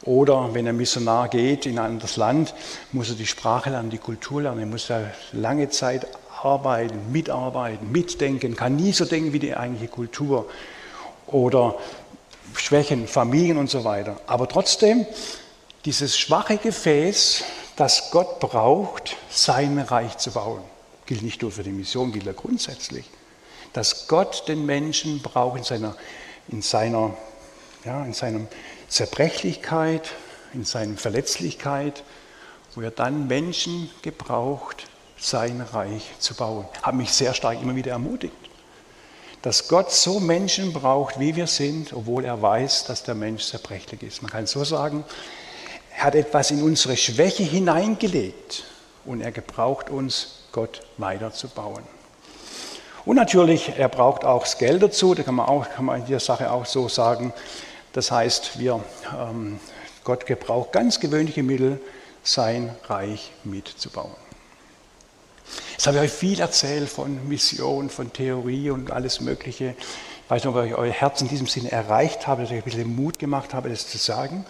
Oder 0.03 0.53
wenn 0.53 0.67
ein 0.67 0.77
Missionar 0.77 1.27
geht 1.27 1.65
in 1.65 1.79
ein 1.79 1.85
anderes 1.85 2.17
Land, 2.17 2.53
muss 2.91 3.09
er 3.09 3.15
die 3.15 3.25
Sprache 3.25 3.71
lernen, 3.71 3.89
die 3.89 3.97
Kultur 3.97 4.43
lernen, 4.43 4.59
er 4.59 4.65
muss 4.67 4.87
da 4.87 5.01
lange 5.33 5.69
Zeit 5.69 6.07
arbeiten, 6.43 7.11
mitarbeiten, 7.11 7.91
mitdenken, 7.91 8.55
kann 8.55 8.75
nie 8.75 8.93
so 8.93 9.05
denken 9.05 9.33
wie 9.33 9.39
die 9.39 9.55
eigentliche 9.55 9.91
Kultur. 9.91 10.47
Oder 11.25 11.75
Schwächen, 12.55 13.07
Familien 13.07 13.57
und 13.57 13.69
so 13.69 13.83
weiter. 13.83 14.19
Aber 14.27 14.47
trotzdem, 14.47 15.05
dieses 15.85 16.17
schwache 16.17 16.57
Gefäß, 16.57 17.43
das 17.75 18.11
Gott 18.11 18.39
braucht, 18.39 19.15
sein 19.29 19.79
Reich 19.79 20.17
zu 20.17 20.31
bauen, 20.31 20.61
gilt 21.05 21.21
nicht 21.21 21.41
nur 21.41 21.51
für 21.51 21.63
die 21.63 21.71
Mission, 21.71 22.11
gilt 22.11 22.25
ja 22.25 22.33
grundsätzlich. 22.33 23.05
Dass 23.73 24.07
Gott 24.07 24.47
den 24.47 24.65
Menschen 24.65 25.21
braucht 25.21 25.59
in 25.59 25.63
seiner, 25.63 25.95
in 26.47 26.61
seiner, 26.61 27.15
ja, 27.85 28.03
in 28.03 28.13
seiner 28.13 28.41
Zerbrechlichkeit, 28.87 30.11
in 30.53 30.65
seiner 30.65 30.97
Verletzlichkeit, 30.97 32.03
wo 32.73 32.81
er 32.81 32.91
dann 32.91 33.27
Menschen 33.27 33.89
gebraucht, 34.01 34.87
sein 35.19 35.61
Reich 35.61 36.11
zu 36.19 36.35
bauen. 36.35 36.65
Hat 36.81 36.95
mich 36.95 37.11
sehr 37.11 37.33
stark 37.33 37.61
immer 37.61 37.75
wieder 37.75 37.91
ermutigt, 37.91 38.35
dass 39.41 39.67
Gott 39.67 39.91
so 39.91 40.19
Menschen 40.19 40.73
braucht, 40.73 41.19
wie 41.19 41.35
wir 41.35 41.47
sind, 41.47 41.93
obwohl 41.93 42.25
er 42.25 42.41
weiß, 42.41 42.85
dass 42.85 43.03
der 43.03 43.15
Mensch 43.15 43.45
zerbrechlich 43.45 44.03
ist. 44.03 44.21
Man 44.21 44.31
kann 44.31 44.47
so 44.47 44.63
sagen, 44.63 45.03
er 45.95 46.03
hat 46.03 46.15
etwas 46.15 46.51
in 46.51 46.61
unsere 46.61 46.97
Schwäche 46.97 47.43
hineingelegt 47.43 48.63
und 49.05 49.21
er 49.21 49.31
gebraucht 49.31 49.89
uns, 49.89 50.43
Gott 50.51 50.81
weiterzubauen. 50.97 51.83
Und 53.05 53.15
natürlich, 53.15 53.73
er 53.77 53.89
braucht 53.89 54.25
auch 54.25 54.41
das 54.41 54.57
Geld 54.57 54.83
dazu, 54.83 55.15
da 55.15 55.23
kann 55.23 55.35
man, 55.35 55.47
auch, 55.47 55.69
kann 55.69 55.85
man 55.85 56.01
in 56.01 56.07
der 56.07 56.19
Sache 56.19 56.51
auch 56.51 56.65
so 56.65 56.89
sagen. 56.89 57.31
Das 57.93 58.11
heißt, 58.11 58.59
wir, 58.59 58.83
ähm, 59.17 59.59
Gott 60.03 60.25
gebraucht 60.25 60.71
ganz 60.71 60.99
gewöhnliche 60.99 61.41
Mittel, 61.43 61.79
sein 62.23 62.75
Reich 62.89 63.31
mitzubauen. 63.43 64.26
Jetzt 65.77 65.85
habe 65.85 65.97
ich 65.97 66.03
euch 66.05 66.11
viel 66.11 66.39
erzählt 66.39 66.89
von 66.89 67.27
Mission, 67.27 67.91
von 67.91 68.11
Theorie 68.11 68.71
und 68.71 68.89
alles 68.89 69.21
Mögliche. 69.21 69.75
Ich 70.23 70.29
weiß 70.31 70.43
nicht, 70.43 70.55
ob 70.55 70.65
ich 70.65 70.73
euer 70.73 70.91
Herz 70.91 71.21
in 71.21 71.27
diesem 71.27 71.45
Sinne 71.45 71.71
erreicht 71.71 72.25
habe, 72.25 72.41
dass 72.41 72.49
ich 72.49 72.57
ein 72.57 72.63
bisschen 72.63 72.95
Mut 72.95 73.19
gemacht 73.19 73.53
habe, 73.53 73.69
das 73.69 73.87
zu 73.87 73.99
sagen. 73.99 74.43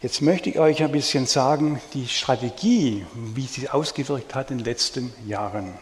Jetzt 0.00 0.22
möchte 0.22 0.50
ich 0.50 0.60
euch 0.60 0.80
ein 0.84 0.92
bisschen 0.92 1.26
sagen, 1.26 1.80
die 1.92 2.06
Strategie, 2.06 3.04
wie 3.14 3.48
sie 3.48 3.68
ausgewirkt 3.68 4.36
hat 4.36 4.52
in 4.52 4.58
den 4.58 4.64
letzten 4.64 5.12
Jahren. 5.26 5.74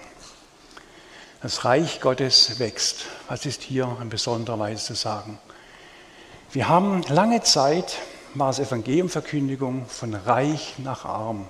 Das 1.42 1.66
Reich 1.66 2.00
Gottes 2.00 2.58
wächst. 2.58 3.04
Was 3.28 3.44
ist 3.44 3.60
hier 3.60 3.94
in 4.00 4.08
besonderer 4.08 4.58
Weise 4.58 4.82
zu 4.82 4.94
sagen? 4.94 5.38
Wir 6.50 6.70
haben 6.70 7.02
lange 7.08 7.42
Zeit, 7.42 7.98
war 8.32 8.48
es 8.48 8.58
Evangeliumverkündigung 8.58 9.84
von 9.84 10.14
reich 10.14 10.76
nach 10.78 11.04
arm. 11.04 11.46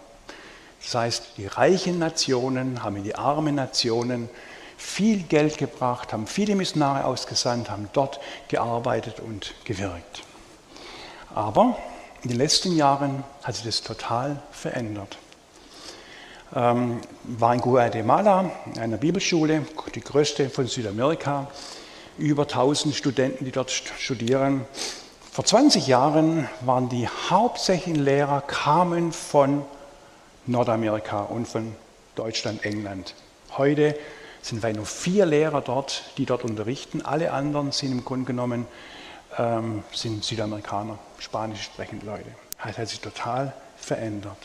Das 0.82 0.94
heißt, 0.94 1.24
die 1.36 1.46
reichen 1.46 1.98
Nationen 1.98 2.82
haben 2.82 2.96
in 2.96 3.04
die 3.04 3.14
armen 3.14 3.54
Nationen 3.54 4.28
viel 4.76 5.22
Geld 5.22 5.58
gebracht, 5.58 6.12
haben 6.12 6.26
viele 6.26 6.56
Missionare 6.56 7.04
ausgesandt, 7.04 7.70
haben 7.70 7.88
dort 7.92 8.20
gearbeitet 8.48 9.20
und 9.20 9.54
gewirkt. 9.64 10.22
Aber 11.34 11.76
in 12.22 12.30
den 12.30 12.38
letzten 12.38 12.76
Jahren 12.76 13.24
hat 13.42 13.54
sich 13.54 13.64
das 13.64 13.82
total 13.82 14.42
verändert. 14.50 15.18
Ähm, 16.54 17.00
war 17.24 17.54
in 17.54 17.60
Guatemala, 17.60 18.50
einer 18.78 18.98
Bibelschule, 18.98 19.64
die 19.94 20.00
größte 20.00 20.50
von 20.50 20.66
Südamerika, 20.66 21.50
über 22.18 22.42
1000 22.42 22.94
Studenten, 22.94 23.44
die 23.44 23.52
dort 23.52 23.70
studieren. 23.70 24.66
Vor 25.32 25.44
20 25.44 25.86
Jahren 25.86 26.48
waren 26.60 26.90
die 26.90 27.08
hauptsächlichen 27.08 28.04
Lehrer, 28.04 28.42
kamen 28.42 29.12
von 29.12 29.64
Nordamerika 30.46 31.22
und 31.22 31.46
von 31.46 31.74
Deutschland, 32.14 32.64
England. 32.64 33.14
Heute 33.56 33.96
sind 34.42 34.62
wir 34.62 34.72
nur 34.72 34.86
vier 34.86 35.24
Lehrer 35.24 35.60
dort, 35.60 36.04
die 36.18 36.26
dort 36.26 36.44
unterrichten. 36.44 37.02
Alle 37.02 37.32
anderen 37.32 37.72
sind 37.72 37.92
im 37.92 38.04
Grunde 38.04 38.26
genommen 38.26 38.66
ähm, 39.38 39.82
sind 39.92 40.24
Südamerikaner, 40.24 40.98
spanisch 41.18 41.62
sprechende 41.62 42.06
Leute. 42.06 42.28
Das 42.62 42.78
hat 42.78 42.88
sich 42.88 43.00
total 43.00 43.52
verändert. 43.76 44.36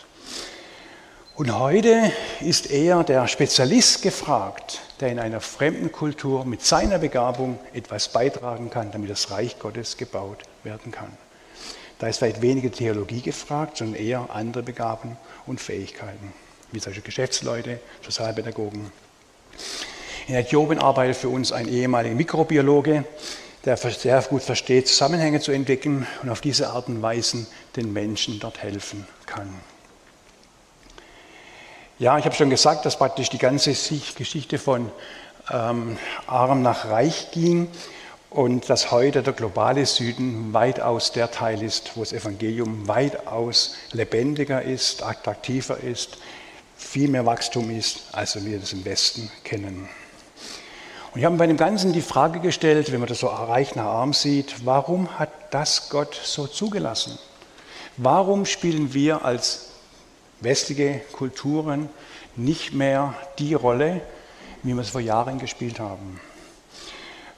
Und 1.36 1.58
heute 1.58 2.12
ist 2.42 2.72
eher 2.72 3.04
der 3.04 3.28
Spezialist 3.28 4.02
gefragt, 4.02 4.82
der 5.00 5.10
in 5.10 5.20
einer 5.20 5.40
fremden 5.40 5.92
Kultur 5.92 6.46
mit 6.46 6.66
seiner 6.66 6.98
Begabung 6.98 7.60
etwas 7.74 8.08
beitragen 8.10 8.72
kann, 8.72 8.92
damit 8.92 9.12
das 9.12 9.30
Reich 9.30 9.60
Gottes 9.60 9.98
gebaut 9.98 10.40
werden 10.64 10.92
kann. 10.92 11.16
Da 12.00 12.08
ist 12.08 12.20
vielleicht 12.20 12.42
weniger 12.42 12.72
Theologie 12.72 13.22
gefragt, 13.22 13.78
sondern 13.78 14.02
eher 14.02 14.30
andere 14.32 14.64
Begaben 14.64 15.18
und 15.46 15.60
Fähigkeiten, 15.60 16.34
wie 16.72 16.80
solche 16.80 17.02
Geschäftsleute, 17.02 17.80
Sozialpädagogen. 18.04 18.92
In 20.28 20.36
Äthiopien 20.36 20.80
arbeitet 20.80 21.18
für 21.18 21.30
uns 21.30 21.52
ein 21.52 21.68
ehemaliger 21.68 22.16
Mikrobiologe, 22.16 23.06
der 23.66 23.78
sehr 23.78 24.22
gut 24.24 24.44
versteht, 24.44 24.88
Zusammenhänge 24.88 25.40
zu 25.40 25.52
entdecken 25.52 26.06
und 26.22 26.30
auf 26.30 26.42
diese 26.42 26.70
Art 26.70 26.88
und 26.88 27.02
Weise 27.02 27.48
den 27.76 27.92
Menschen 27.92 28.40
dort 28.40 28.62
helfen 28.62 29.08
kann. 29.26 29.50
Ja, 32.00 32.18
ich 32.20 32.26
habe 32.26 32.36
schon 32.36 32.52
gesagt, 32.52 32.86
dass 32.86 32.98
praktisch 32.98 33.30
die 33.30 33.40
ganze 33.40 33.72
Geschichte 33.72 34.60
von 34.60 34.92
ähm, 35.52 35.98
arm 36.28 36.62
nach 36.62 36.90
reich 36.90 37.32
ging 37.32 37.70
und 38.38 38.70
dass 38.70 38.92
heute 38.92 39.24
der 39.24 39.34
globale 39.34 39.84
Süden 39.88 40.54
weitaus 40.54 41.12
der 41.12 41.32
Teil 41.32 41.64
ist, 41.64 41.94
wo 41.96 42.02
das 42.02 42.14
Evangelium 42.14 42.88
weitaus 42.88 43.74
lebendiger 43.94 44.62
ist, 44.62 45.02
attraktiver 45.02 45.80
ist, 45.80 46.20
viel 46.76 47.10
mehr 47.10 47.26
Wachstum 47.26 47.76
ist, 47.76 48.02
als 48.12 48.46
wir 48.46 48.60
das 48.60 48.74
im 48.74 48.86
Westen 48.86 49.32
kennen. 49.44 49.90
Und 51.12 51.20
ich 51.20 51.26
habe 51.26 51.36
bei 51.36 51.48
dem 51.48 51.58
Ganzen 51.58 51.94
die 51.94 52.04
Frage 52.04 52.40
gestellt, 52.40 52.92
wenn 52.92 53.00
man 53.00 53.10
das 53.10 53.22
so 53.22 53.26
reich 53.26 53.74
nach 53.74 53.86
arm 53.86 54.14
sieht, 54.14 54.64
warum 54.66 55.18
hat 55.18 55.32
das 55.50 55.90
Gott 55.90 56.14
so 56.14 56.46
zugelassen? 56.46 57.18
Warum 57.98 58.46
spielen 58.46 58.94
wir 58.94 59.26
als 59.26 59.70
westliche 60.42 61.02
Kulturen 61.12 61.90
nicht 62.36 62.72
mehr 62.72 63.16
die 63.40 63.56
Rolle, 63.56 64.02
wie 64.62 64.76
wir 64.76 64.82
es 64.84 64.92
vor 64.92 65.02
Jahren 65.02 65.40
gespielt 65.40 65.80
haben? 65.80 66.20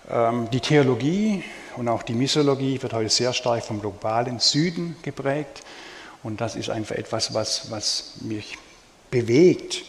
Ähm, 0.10 0.50
die 0.52 0.60
Theologie 0.60 1.44
und 1.78 1.88
auch 1.88 2.04
die 2.04 2.14
Missiologie 2.14 2.82
wird 2.82 2.94
heute 2.94 3.10
sehr 3.10 3.34
stark 3.34 3.64
vom 3.64 3.80
globalen 3.80 4.40
Süden 4.40 4.98
geprägt. 5.02 5.62
Und 6.24 6.42
das 6.42 6.56
ist 6.56 6.70
einfach 6.70 6.96
etwas, 6.96 7.34
was, 7.34 7.72
was 7.72 8.14
mich 8.22 8.58
bewegt. 9.12 9.84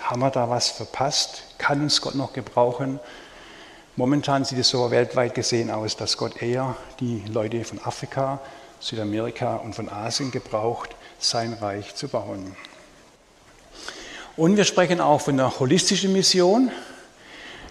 Haben 0.00 0.20
wir 0.20 0.30
da 0.30 0.48
was 0.48 0.70
verpasst? 0.70 1.42
Kann 1.58 1.82
uns 1.82 2.00
Gott 2.00 2.14
noch 2.14 2.32
gebrauchen? 2.32 3.00
Momentan 3.96 4.44
sieht 4.44 4.58
es 4.58 4.70
so 4.70 4.90
weltweit 4.90 5.34
gesehen 5.34 5.70
aus, 5.70 5.96
dass 5.96 6.16
Gott 6.16 6.40
eher 6.42 6.76
die 7.00 7.22
Leute 7.30 7.64
von 7.64 7.78
Afrika, 7.84 8.40
Südamerika 8.80 9.56
und 9.56 9.74
von 9.74 9.88
Asien 9.88 10.30
gebraucht, 10.30 10.96
sein 11.18 11.52
Reich 11.52 11.94
zu 11.94 12.08
bauen. 12.08 12.56
Und 14.36 14.56
wir 14.56 14.64
sprechen 14.64 15.00
auch 15.00 15.20
von 15.20 15.38
einer 15.38 15.60
holistischen 15.60 16.12
Mission. 16.12 16.72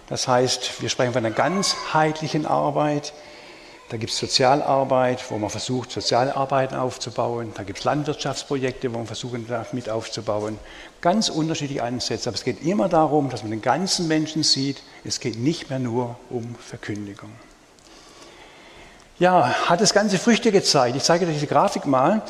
Das 0.08 0.28
heißt, 0.28 0.82
wir 0.82 0.88
sprechen 0.88 1.12
von 1.12 1.24
einer 1.24 1.34
ganzheitlichen 1.34 2.46
Arbeit. 2.46 3.12
Da 3.90 3.98
gibt 3.98 4.12
es 4.12 4.18
Sozialarbeit, 4.18 5.22
wo 5.30 5.38
man 5.38 5.50
versucht, 5.50 5.90
Sozialarbeiten 5.90 6.76
aufzubauen. 6.76 7.52
Da 7.54 7.62
gibt 7.62 7.78
es 7.78 7.84
Landwirtschaftsprojekte, 7.84 8.92
wo 8.92 8.98
man 8.98 9.06
versucht, 9.06 9.34
mit 9.72 9.88
aufzubauen. 9.88 10.58
Ganz 11.00 11.28
unterschiedliche 11.28 11.82
Ansätze. 11.82 12.28
Aber 12.28 12.36
es 12.36 12.44
geht 12.44 12.62
immer 12.64 12.88
darum, 12.88 13.30
dass 13.30 13.42
man 13.42 13.50
den 13.50 13.62
ganzen 13.62 14.08
Menschen 14.08 14.42
sieht. 14.42 14.82
Es 15.04 15.20
geht 15.20 15.38
nicht 15.38 15.70
mehr 15.70 15.78
nur 15.78 16.16
um 16.30 16.54
Verkündigung. 16.56 17.30
Ja, 19.18 19.54
hat 19.66 19.80
das 19.80 19.94
Ganze 19.94 20.18
Früchte 20.18 20.50
gezeigt. 20.50 20.96
Ich 20.96 21.04
zeige 21.04 21.26
euch 21.26 21.34
diese 21.34 21.46
Grafik 21.46 21.86
mal, 21.86 22.22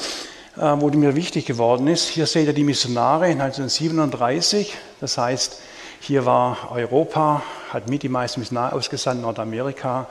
äh, 0.57 0.61
wo 0.61 0.91
die 0.91 0.99
mir 0.99 1.17
wichtig 1.17 1.47
geworden 1.47 1.87
ist. 1.87 2.09
Hier 2.09 2.27
seht 2.27 2.47
ihr 2.47 2.53
die 2.53 2.65
Missionare 2.65 3.27
1937. 3.27 4.75
Das 5.01 5.17
heißt, 5.17 5.61
hier 6.07 6.27
war 6.27 6.71
Europa, 6.71 7.43
hat 7.71 7.88
mit 7.88 8.03
die 8.03 8.11
meisten 8.11 8.40
Missionare 8.40 8.75
ausgesandt, 8.75 9.23
Nordamerika. 9.23 10.01
Um 10.01 10.07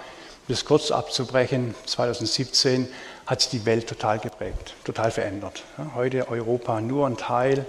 das 0.48 0.66
kurz 0.66 0.90
abzubrechen, 0.90 1.76
2017 1.86 2.88
hat 3.28 3.42
sich 3.42 3.52
die 3.52 3.66
Welt 3.68 3.88
total 3.88 4.18
geprägt, 4.18 4.74
total 4.84 5.12
verändert. 5.12 5.64
Heute 5.94 6.28
Europa 6.30 6.82
nur 6.82 7.06
ein 7.06 7.16
Teil 7.16 7.66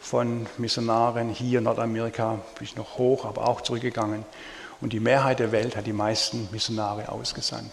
von 0.00 0.46
Missionaren, 0.58 1.30
hier 1.30 1.62
Nordamerika 1.62 2.40
ist 2.60 2.76
noch 2.76 2.98
hoch, 2.98 3.24
aber 3.24 3.48
auch 3.48 3.62
zurückgegangen. 3.62 4.26
Und 4.82 4.92
die 4.92 5.00
Mehrheit 5.00 5.38
der 5.38 5.50
Welt 5.50 5.74
hat 5.74 5.86
die 5.86 5.94
meisten 5.94 6.48
Missionare 6.52 7.10
ausgesandt. 7.10 7.72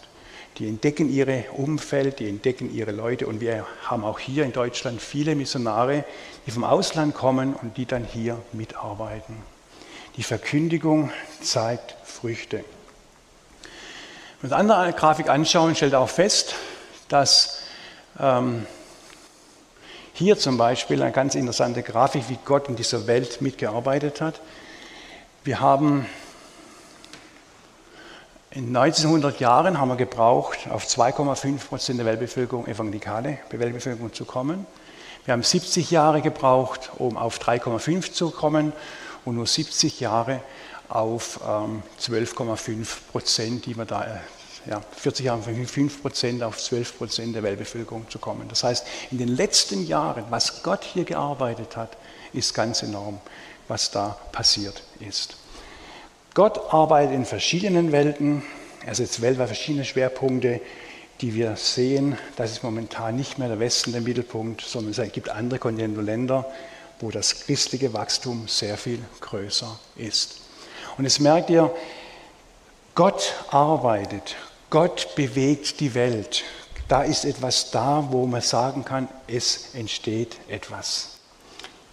Die 0.59 0.67
entdecken 0.69 1.09
ihre 1.09 1.43
Umfeld, 1.57 2.19
die 2.19 2.29
entdecken 2.29 2.73
ihre 2.73 2.91
Leute 2.91 3.27
und 3.27 3.41
wir 3.41 3.65
haben 3.83 4.05
auch 4.05 4.19
hier 4.19 4.45
in 4.45 4.53
Deutschland 4.53 5.01
viele 5.01 5.35
Missionare, 5.35 6.05
die 6.45 6.51
vom 6.51 6.63
Ausland 6.63 7.13
kommen 7.13 7.53
und 7.53 7.75
die 7.75 7.85
dann 7.85 8.05
hier 8.05 8.39
mitarbeiten. 8.53 9.58
Die 10.15 10.23
Verkündigung 10.23 11.11
zeigt 11.41 11.95
Früchte. 12.03 12.57
Wenn 14.41 14.49
wir 14.49 14.57
uns 14.57 14.71
andere 14.71 14.93
Grafik 14.93 15.29
anschauen, 15.29 15.75
stellt 15.75 15.95
auch 15.95 16.09
fest, 16.09 16.55
dass 17.07 17.61
ähm, 18.19 18.65
hier 20.13 20.37
zum 20.37 20.57
Beispiel 20.57 21.01
eine 21.01 21.11
ganz 21.11 21.35
interessante 21.35 21.83
Grafik, 21.83 22.23
wie 22.27 22.37
Gott 22.43 22.67
in 22.67 22.75
dieser 22.75 23.07
Welt 23.07 23.41
mitgearbeitet 23.41 24.21
hat. 24.21 24.41
Wir 25.43 25.59
haben 25.59 26.05
In 28.51 28.75
1900 28.75 29.39
Jahren 29.39 29.79
haben 29.79 29.89
wir 29.89 29.95
gebraucht, 29.95 30.67
auf 30.71 30.85
2,5 30.85 31.67
Prozent 31.67 31.99
der 31.99 32.07
Weltbevölkerung, 32.07 32.65
evangelikale 32.65 33.37
Weltbevölkerung 33.51 34.11
zu 34.11 34.25
kommen. 34.25 34.65
Wir 35.25 35.33
haben 35.33 35.43
70 35.43 35.91
Jahre 35.91 36.21
gebraucht, 36.21 36.89
um 36.97 37.15
auf 37.15 37.37
3,5 37.39 38.11
zu 38.11 38.31
kommen 38.31 38.73
und 39.29 39.35
nur 39.35 39.45
70 39.45 39.99
Jahre 39.99 40.41
auf 40.89 41.39
ähm, 41.47 41.83
12,5 42.01 42.87
Prozent, 43.11 43.65
die 43.67 43.77
wir 43.77 43.85
da, 43.85 44.03
äh, 44.03 44.69
ja, 44.69 44.81
40 44.91 45.25
Jahre 45.27 45.43
von 45.43 45.67
5 45.67 46.01
Prozent 46.01 46.43
auf 46.43 46.57
12 46.57 46.97
Prozent 46.97 47.35
der 47.35 47.43
Weltbevölkerung 47.43 48.09
zu 48.09 48.17
kommen. 48.17 48.47
Das 48.49 48.63
heißt, 48.63 48.85
in 49.11 49.19
den 49.19 49.29
letzten 49.29 49.85
Jahren, 49.85 50.25
was 50.31 50.63
Gott 50.63 50.83
hier 50.83 51.03
gearbeitet 51.05 51.77
hat, 51.77 51.95
ist 52.33 52.55
ganz 52.55 52.81
enorm, 52.81 53.19
was 53.67 53.91
da 53.91 54.17
passiert 54.31 54.83
ist. 54.99 55.37
Gott 56.33 56.73
arbeitet 56.73 57.15
in 57.15 57.25
verschiedenen 57.25 57.91
Welten, 57.91 58.41
er 58.85 58.95
setzt 58.95 59.21
weltweit 59.21 59.47
verschiedene 59.47 59.85
Schwerpunkte, 59.85 60.59
die 61.21 61.35
wir 61.35 61.55
sehen. 61.55 62.17
Das 62.35 62.51
ist 62.51 62.63
momentan 62.63 63.15
nicht 63.15 63.37
mehr 63.37 63.49
der 63.49 63.59
Westen 63.59 63.91
der 63.91 64.01
Mittelpunkt, 64.01 64.61
sondern 64.61 64.91
es 64.91 65.11
gibt 65.11 65.29
andere 65.29 65.59
Kontinente 65.59 65.99
und 65.99 66.05
Länder, 66.05 66.49
wo 66.99 67.11
das 67.11 67.41
christliche 67.41 67.93
Wachstum 67.93 68.47
sehr 68.47 68.77
viel 68.77 68.99
größer 69.21 69.79
ist. 69.95 70.37
Und 70.97 71.05
jetzt 71.05 71.19
merkt 71.19 71.49
ihr, 71.49 71.73
Gott 72.95 73.33
arbeitet, 73.49 74.35
Gott 74.69 75.15
bewegt 75.15 75.79
die 75.79 75.93
Welt. 75.93 76.43
Da 76.87 77.03
ist 77.03 77.23
etwas 77.23 77.71
da, 77.71 78.07
wo 78.09 78.25
man 78.25 78.41
sagen 78.41 78.83
kann, 78.83 79.07
es 79.27 79.73
entsteht 79.73 80.37
etwas. 80.47 81.19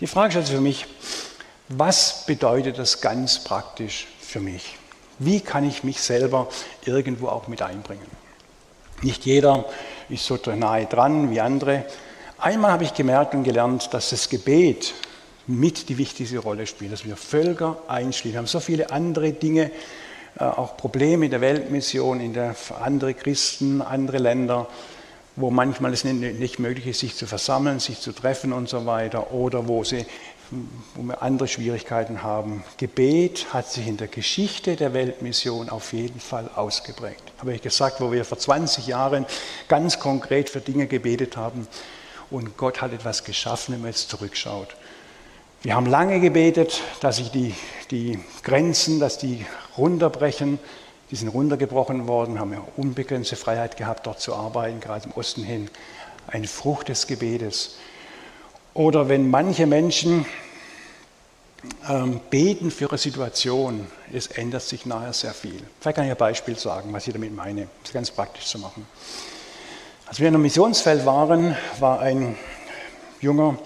Die 0.01 0.07
Frage 0.07 0.33
stellt 0.33 0.47
sich 0.47 0.57
für 0.57 0.61
mich, 0.61 0.87
was 1.69 2.27
bedeutet 2.27 2.79
das 2.79 3.01
ganz 3.01 3.43
praktisch 3.43 4.07
für 4.21 4.41
mich? 4.41 4.77
Wie 5.19 5.41
kann 5.41 5.67
ich 5.67 5.85
mich 5.85 6.01
selber 6.01 6.49
irgendwo 6.85 7.29
auch 7.29 7.49
mit 7.49 7.63
einbringen? 7.63 8.07
Nicht 9.03 9.25
jeder 9.25 9.65
ist 10.09 10.25
so 10.25 10.39
nahe 10.55 10.87
dran 10.87 11.31
wie 11.31 11.41
andere. 11.41 11.85
Einmal 12.47 12.71
habe 12.71 12.85
ich 12.85 12.95
gemerkt 12.95 13.35
und 13.35 13.43
gelernt, 13.43 13.93
dass 13.93 14.11
das 14.11 14.29
Gebet 14.29 14.95
mit 15.49 15.89
die 15.89 15.99
wichtigste 15.99 16.39
Rolle 16.39 16.69
spielt, 16.69 16.93
dass 16.93 17.05
wir 17.05 17.17
Völker 17.17 17.77
einschließen. 17.89 18.35
Wir 18.35 18.39
haben 18.39 18.47
so 18.47 18.61
viele 18.61 18.93
andere 18.93 19.33
Dinge, 19.33 19.73
äh, 20.39 20.45
auch 20.45 20.77
Probleme 20.77 21.25
in 21.25 21.33
der 21.33 21.41
Weltmission, 21.41 22.21
in 22.21 22.35
der 22.35 22.55
andere 22.81 23.15
Christen, 23.15 23.83
andere 23.83 24.19
Länder, 24.19 24.69
wo 25.35 25.51
manchmal 25.51 25.93
es 25.93 26.05
nicht 26.05 26.61
möglich 26.61 26.87
ist, 26.87 27.01
sich 27.01 27.17
zu 27.17 27.27
versammeln, 27.27 27.81
sich 27.81 27.99
zu 27.99 28.13
treffen 28.13 28.53
und 28.53 28.69
so 28.69 28.87
weiter, 28.87 29.33
oder 29.33 29.67
wo 29.67 29.83
sie 29.83 30.07
wo 30.95 31.03
wir 31.03 31.23
andere 31.23 31.49
Schwierigkeiten 31.49 32.23
haben. 32.23 32.63
Gebet 32.77 33.47
hat 33.53 33.67
sich 33.69 33.89
in 33.89 33.97
der 33.97 34.07
Geschichte 34.07 34.77
der 34.77 34.95
Weltmission 34.95 35.69
auf 35.69 35.93
jeden 35.93 36.21
Fall 36.21 36.49
ausgeprägt. 36.55 37.25
Habe 37.39 37.55
ich 37.55 37.63
gesagt, 37.63 38.01
wo 38.01 38.13
wir 38.13 38.25
vor 38.25 38.39
20 38.39 38.87
Jahren 38.87 39.27
ganz 39.67 39.99
konkret 39.99 40.49
für 40.49 40.61
Dinge 40.61 40.87
gebetet 40.87 41.37
haben 41.37 41.67
und 42.37 42.59
Gott 42.59 42.83
hat 42.83 42.93
etwas 42.93 43.25
geschaffen, 43.25 43.73
wenn 43.73 43.81
man 43.81 43.91
jetzt 43.91 44.11
zurückschaut. 44.11 44.77
Wir 45.63 45.75
haben 45.75 45.87
lange 45.87 46.21
gebetet, 46.21 46.83
dass 47.01 47.17
sich 47.17 47.31
die, 47.31 47.55
die 47.91 48.21
Grenzen, 48.43 49.01
dass 49.01 49.17
die 49.17 49.47
runterbrechen. 49.79 50.59
Die 51.11 51.17
sind 51.17 51.29
runtergebrochen 51.29 52.07
worden, 52.07 52.39
haben 52.39 52.53
ja 52.53 52.63
unbegrenzte 52.77 53.37
Freiheit 53.37 53.79
gehabt, 53.79 54.07
dort 54.07 54.21
zu 54.21 54.35
arbeiten, 54.35 54.81
gerade 54.81 55.07
im 55.07 55.13
Osten 55.13 55.45
hin. 55.45 55.71
Eine 56.27 56.47
Frucht 56.47 56.91
des 56.91 57.07
Gebetes. 57.07 57.77
Oder 58.75 59.09
wenn 59.09 59.31
manche 59.31 59.67
Menschen 59.67 60.27
ähm, 61.89 62.21
beten 62.29 62.71
für 62.71 62.85
ihre 62.85 62.99
Situation, 62.99 63.87
es 64.13 64.27
ändert 64.27 64.63
sich 64.63 64.85
nachher 64.85 65.15
sehr 65.15 65.33
viel. 65.33 65.63
Vielleicht 65.81 65.97
kann 65.97 66.05
ich 66.05 66.11
ein 66.11 66.19
Beispiel 66.19 66.59
sagen, 66.59 66.93
was 66.93 67.07
ich 67.07 67.15
damit 67.15 67.35
meine, 67.35 67.63
um 67.63 67.69
es 67.83 67.93
ganz 67.95 68.11
praktisch 68.11 68.45
zu 68.45 68.59
machen. 68.59 68.87
Als 70.09 70.21
wir 70.21 70.29
in 70.29 70.35
einem 70.35 70.43
Missionsfeld 70.43 71.05
waren, 71.05 71.57
war 71.81 71.99
ein 71.99 72.37
junger 73.21 73.59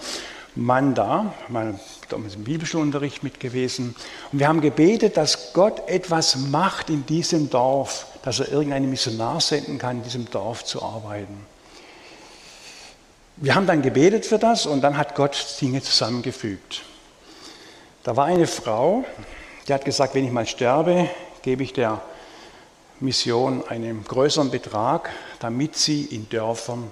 Mann 0.55 0.95
da, 0.95 1.35
mal 1.49 1.79
damals 2.09 2.33
im 2.33 2.43
Bibelschulunterricht 2.43 3.21
mit 3.21 3.39
gewesen, 3.39 3.95
und 4.31 4.39
wir 4.39 4.47
haben 4.47 4.59
gebetet, 4.59 5.17
dass 5.17 5.53
Gott 5.53 5.87
etwas 5.87 6.35
macht 6.35 6.89
in 6.89 7.05
diesem 7.05 7.51
Dorf, 7.51 8.07
dass 8.23 8.39
er 8.39 8.51
irgendeinen 8.51 8.89
Missionar 8.89 9.39
senden 9.39 9.77
kann, 9.77 9.97
in 9.97 10.03
diesem 10.03 10.31
Dorf 10.31 10.65
zu 10.65 10.81
arbeiten. 10.81 11.45
Wir 13.37 13.53
haben 13.53 13.67
dann 13.67 13.83
gebetet 13.83 14.25
für 14.25 14.39
das 14.39 14.65
und 14.65 14.81
dann 14.81 14.97
hat 14.97 15.13
Gott 15.13 15.57
Dinge 15.61 15.83
zusammengefügt. 15.83 16.81
Da 18.01 18.17
war 18.17 18.25
eine 18.25 18.47
Frau, 18.47 19.05
die 19.67 19.73
hat 19.75 19.85
gesagt, 19.85 20.15
wenn 20.15 20.25
ich 20.25 20.31
mal 20.31 20.47
sterbe, 20.47 21.07
gebe 21.43 21.61
ich 21.61 21.71
der 21.71 22.01
Mission 23.01 23.67
einen 23.67 24.03
größeren 24.03 24.51
Betrag, 24.51 25.09
damit 25.39 25.75
sie 25.75 26.05
in 26.05 26.29
Dörfern 26.29 26.91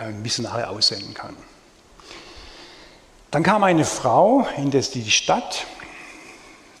äh, 0.00 0.10
Missionare 0.10 0.68
aussenden 0.68 1.14
kann. 1.14 1.36
Dann 3.30 3.42
kam 3.42 3.64
eine 3.64 3.84
Frau 3.84 4.46
in 4.56 4.70
die 4.70 5.10
Stadt, 5.10 5.66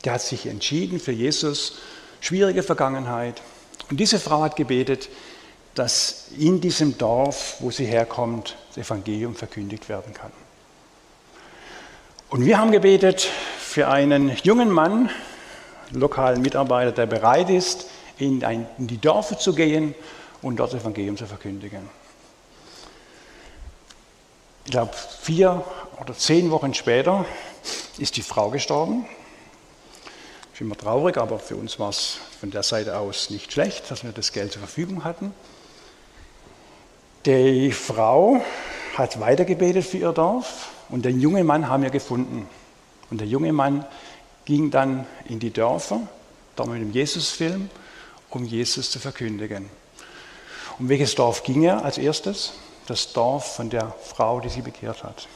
die 0.04 0.10
hat 0.10 0.22
sich 0.22 0.46
entschieden 0.46 1.00
für 1.00 1.12
Jesus, 1.12 1.78
schwierige 2.20 2.62
Vergangenheit. 2.62 3.42
Und 3.90 3.98
diese 3.98 4.20
Frau 4.20 4.42
hat 4.42 4.56
gebetet, 4.56 5.08
dass 5.74 6.28
in 6.38 6.60
diesem 6.60 6.96
Dorf, 6.96 7.56
wo 7.60 7.70
sie 7.70 7.86
herkommt, 7.86 8.56
das 8.68 8.86
Evangelium 8.86 9.34
verkündigt 9.34 9.88
werden 9.88 10.14
kann. 10.14 10.30
Und 12.30 12.44
wir 12.44 12.58
haben 12.58 12.72
gebetet 12.72 13.28
für 13.58 13.88
einen 13.88 14.36
jungen 14.42 14.70
Mann, 14.70 15.10
lokalen 16.00 16.42
Mitarbeiter, 16.42 16.92
der 16.92 17.06
bereit 17.06 17.50
ist, 17.50 17.86
in, 18.18 18.44
ein, 18.44 18.66
in 18.78 18.86
die 18.86 19.00
Dörfer 19.00 19.38
zu 19.38 19.54
gehen 19.54 19.94
und 20.42 20.56
dort 20.56 20.72
das 20.72 20.82
Evangelium 20.82 21.16
zu 21.16 21.26
verkündigen. 21.26 21.88
Ich 24.64 24.70
glaube, 24.70 24.92
vier 25.20 25.64
oder 26.00 26.14
zehn 26.14 26.50
Wochen 26.50 26.74
später 26.74 27.24
ist 27.98 28.16
die 28.16 28.22
Frau 28.22 28.50
gestorben. 28.50 29.06
Ich 30.52 30.60
bin 30.60 30.68
immer 30.68 30.76
traurig, 30.76 31.18
aber 31.18 31.38
für 31.38 31.56
uns 31.56 31.78
war 31.78 31.90
es 31.90 32.18
von 32.40 32.50
der 32.50 32.62
Seite 32.62 32.98
aus 32.98 33.30
nicht 33.30 33.52
schlecht, 33.52 33.90
dass 33.90 34.04
wir 34.04 34.12
das 34.12 34.32
Geld 34.32 34.52
zur 34.52 34.60
Verfügung 34.60 35.04
hatten. 35.04 35.34
Die 37.26 37.72
Frau 37.72 38.42
hat 38.96 39.18
weitergebetet 39.18 39.84
für 39.84 39.98
ihr 39.98 40.12
Dorf 40.12 40.68
und 40.88 41.04
den 41.04 41.20
jungen 41.20 41.46
Mann 41.46 41.68
haben 41.68 41.82
wir 41.82 41.90
gefunden. 41.90 42.48
Und 43.10 43.20
der 43.20 43.26
junge 43.26 43.52
Mann 43.52 43.84
ging 44.44 44.70
dann 44.70 45.06
in 45.28 45.38
die 45.38 45.50
Dörfer, 45.50 46.00
da 46.56 46.64
mit 46.64 46.80
dem 46.80 46.92
Jesusfilm, 46.92 47.70
um 48.30 48.44
Jesus 48.44 48.90
zu 48.90 48.98
verkündigen. 48.98 49.68
Um 50.78 50.88
welches 50.88 51.14
Dorf 51.14 51.42
ging 51.42 51.62
er 51.64 51.84
als 51.84 51.98
erstes? 51.98 52.52
Das 52.86 53.12
Dorf 53.12 53.56
von 53.56 53.70
der 53.70 53.94
Frau, 54.02 54.40
die 54.40 54.48
sie 54.48 54.60
bekehrt 54.60 55.02
hat. 55.04 55.28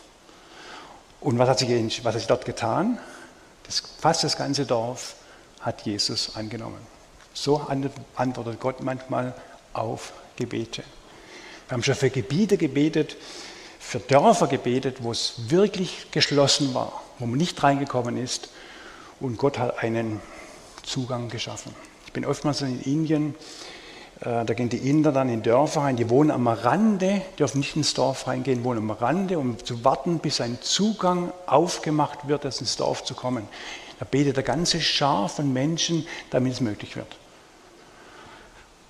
Und 1.21 1.38
was 1.38 1.49
hat 1.49 1.59
sie, 1.61 2.01
was 2.03 2.14
hat 2.14 2.21
sie 2.21 2.27
dort 2.27 2.44
getan? 2.44 2.99
Das, 3.64 3.83
fast 3.99 4.25
das 4.25 4.37
ganze 4.37 4.66
Dorf 4.66 5.14
hat 5.61 5.83
Jesus 5.83 6.37
angenommen. 6.37 6.81
So 7.33 7.66
antwortet 8.16 8.61
Gott 8.61 8.83
manchmal 8.83 9.35
auf 9.73 10.12
Gebete. 10.37 10.83
Wir 11.68 11.75
haben 11.75 11.83
schon 11.83 11.94
für 11.94 12.11
Gebiete 12.11 12.57
gebetet, 12.57 13.16
für 13.79 14.01
Dörfer 14.01 14.47
gebetet, 14.47 14.99
wo 15.03 15.12
es 15.12 15.35
wirklich 15.49 16.11
geschlossen 16.11 16.75
war, 16.75 17.01
wo 17.18 17.27
man 17.27 17.38
nicht 17.38 17.62
reingekommen 17.62 18.16
ist. 18.16 18.49
Und 19.21 19.39
Gott 19.39 19.59
hat 19.59 19.83
einen 19.83 20.21
Zugang 20.83 21.29
geschaffen. 21.29 21.75
Ich 22.07 22.13
bin 22.13 22.25
oftmals 22.25 22.63
in 22.63 22.81
Indien, 22.83 23.35
äh, 24.21 24.45
da 24.45 24.55
gehen 24.55 24.69
die 24.69 24.89
Inder 24.89 25.13
dann 25.13 25.29
in 25.29 25.43
Dörfer 25.43 25.83
rein, 25.83 25.97
die 25.97 26.11
wohnen 26.11 26.31
am 26.31 26.49
Rande, 26.49 27.23
dürfen 27.39 27.59
nicht 27.59 27.77
ins 27.77 27.95
Dorf 27.95 28.27
reingehen, 28.27 28.65
wohnen 28.65 28.79
am 28.79 28.91
Rande, 28.91 29.39
um 29.39 29.63
zu 29.65 29.85
warten, 29.85 30.19
bis 30.19 30.41
ein 30.41 30.59
Zugang 30.61 31.33
aufgemacht 31.47 32.27
wird, 32.29 32.45
ins 32.45 32.77
Dorf 32.77 33.05
zu 33.05 33.15
kommen. 33.15 33.47
Da 33.99 34.05
betet 34.05 34.37
der 34.37 34.45
ganze 34.45 34.81
Schar 34.81 35.29
von 35.29 35.53
Menschen, 35.53 36.07
damit 36.31 36.55
es 36.55 36.61
möglich 36.61 36.97
wird. 36.97 37.17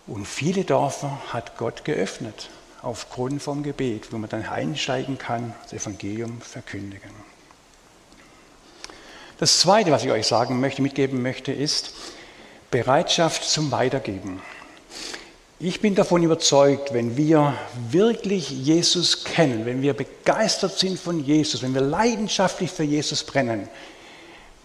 Und 0.06 0.26
viele 0.26 0.64
Dörfer 0.64 1.18
hat 1.32 1.58
Gott 1.58 1.84
geöffnet 1.84 2.48
aufgrund 2.82 3.42
vom 3.42 3.62
Gebet, 3.62 4.12
wo 4.12 4.18
man 4.18 4.30
dann 4.30 4.46
einsteigen 4.46 5.18
kann, 5.18 5.54
das 5.64 5.72
Evangelium 5.74 6.40
verkündigen. 6.40 7.10
Das 9.38 9.60
Zweite, 9.60 9.92
was 9.92 10.04
ich 10.04 10.10
euch 10.10 10.26
sagen 10.26 10.58
möchte, 10.58 10.82
mitgeben 10.82 11.22
möchte, 11.22 11.52
ist 11.52 11.92
Bereitschaft 12.72 13.44
zum 13.44 13.70
Weitergeben. 13.70 14.42
Ich 15.60 15.80
bin 15.80 15.94
davon 15.94 16.24
überzeugt, 16.24 16.92
wenn 16.92 17.16
wir 17.16 17.54
wirklich 17.88 18.50
Jesus 18.50 19.22
kennen, 19.22 19.64
wenn 19.64 19.80
wir 19.80 19.94
begeistert 19.94 20.76
sind 20.76 20.98
von 20.98 21.24
Jesus, 21.24 21.62
wenn 21.62 21.72
wir 21.72 21.80
leidenschaftlich 21.80 22.70
für 22.70 22.82
Jesus 22.82 23.22
brennen, 23.22 23.68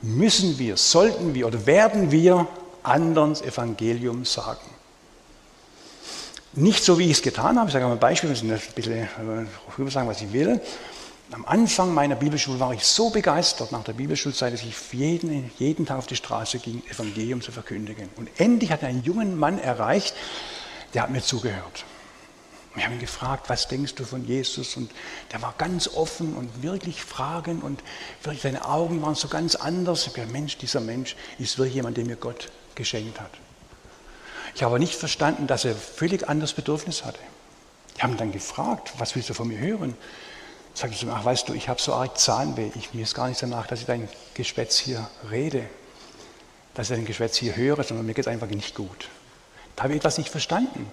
müssen 0.02 0.58
wir, 0.58 0.76
sollten 0.76 1.36
wir 1.36 1.48
oder 1.48 1.68
werden 1.68 2.12
wir 2.12 2.48
anderen 2.82 3.36
Evangelium 3.44 4.26
sagen. 4.26 4.70
Nicht 6.54 6.84
so, 6.84 6.98
wie 6.98 7.06
ich 7.06 7.18
es 7.18 7.22
getan 7.22 7.58
habe. 7.58 7.70
Ich 7.70 7.74
sage 7.74 7.86
mal 7.86 7.94
ein 7.94 8.00
Beispiel, 8.00 8.32
ich 8.32 8.44
muss 8.44 8.52
ein 8.52 8.74
bisschen 8.76 9.08
rüber 9.78 9.92
sagen, 9.92 10.08
was 10.08 10.22
ich 10.22 10.34
will. 10.34 10.60
Am 11.34 11.46
Anfang 11.46 11.96
meiner 11.96 12.16
Bibelschule 12.16 12.60
war 12.60 12.74
ich 12.74 12.86
so 12.86 13.10
begeistert 13.10 13.72
nach 13.72 13.84
der 13.84 13.94
Bibelschulzeit, 13.94 14.54
dass 14.54 14.62
ich 14.62 14.76
jeden, 14.92 15.52
jeden 15.58 15.88
Tag 15.88 15.98
auf 15.98 16.06
die 16.06 16.16
Straße 16.16 16.60
ging, 16.60 16.84
Evangelium 16.88 17.42
zu 17.42 17.52
verkündigen. 17.52 18.08
Und 18.18 18.30
endlich 18.40 18.72
hat 18.72 18.84
einen 18.84 19.02
jungen 19.04 19.40
Mann 19.40 19.58
erreicht, 19.58 20.14
der 20.94 21.02
hat 21.02 21.10
mir 21.10 21.24
zugehört. 21.24 21.86
Wir 22.76 22.86
haben 22.86 22.94
ihn 22.94 23.00
gefragt, 23.00 23.50
was 23.50 23.68
denkst 23.68 23.96
du 23.96 24.04
von 24.04 24.28
Jesus? 24.28 24.78
Und 24.78 24.92
der 25.32 25.42
war 25.42 25.56
ganz 25.58 25.88
offen 25.88 26.36
und 26.36 26.62
wirklich 26.62 27.04
fragend 27.04 27.64
und 27.64 27.82
wirklich 28.22 28.44
seine 28.44 28.66
Augen 28.66 29.02
waren 29.02 29.16
so 29.16 29.28
ganz 29.28 29.56
anders. 29.56 30.02
Ich 30.02 30.08
habe 30.10 30.16
gesagt, 30.18 30.34
Mensch, 30.34 30.58
dieser 30.60 30.82
Mensch 30.82 31.16
ist 31.40 31.58
wirklich 31.58 31.76
jemand, 31.76 31.98
den 31.98 32.06
mir 32.06 32.16
Gott 32.16 32.52
geschenkt 32.76 33.20
hat. 33.20 33.32
Ich 34.54 34.62
habe 34.62 34.78
nicht 34.78 34.94
verstanden, 34.94 35.48
dass 35.48 35.66
er 35.66 35.74
völlig 35.74 36.30
anderes 36.30 36.54
Bedürfnis 36.54 37.04
hatte. 37.04 37.20
Die 37.98 38.04
haben 38.04 38.18
dann 38.18 38.32
gefragt, 38.32 38.94
was 39.00 39.16
willst 39.16 39.32
du 39.32 39.34
von 39.34 39.48
mir 39.48 39.58
hören? 39.58 39.96
Sagte 40.74 40.98
zu 40.98 41.06
mir, 41.06 41.14
ach 41.14 41.26
weißt 41.26 41.50
du, 41.50 41.54
ich 41.54 41.70
habe 41.70 41.82
so 41.82 41.94
arg 41.94 42.18
Zahnweh. 42.18 42.72
Ich, 42.76 42.94
mir 42.94 43.04
ist 43.04 43.14
gar 43.14 43.28
nicht 43.28 43.42
danach, 43.42 43.68
dass 43.68 43.82
ich 43.82 43.86
dein 43.86 44.10
Geschwätz 44.34 44.78
hier 44.78 45.08
rede, 45.30 45.66
dass 46.74 46.90
ich 46.90 46.96
dein 46.96 47.06
Geschwätz 47.06 47.38
hier 47.38 47.56
höre, 47.56 47.84
sondern 47.84 48.06
mir 48.06 48.14
geht 48.14 48.26
es 48.26 48.32
einfach 48.32 48.48
nicht 48.48 48.76
gut. 48.76 49.10
Da 49.76 49.84
habe 49.84 49.94
ich 49.94 49.98
etwas 49.98 50.18
nicht 50.18 50.30
verstanden. 50.30 50.92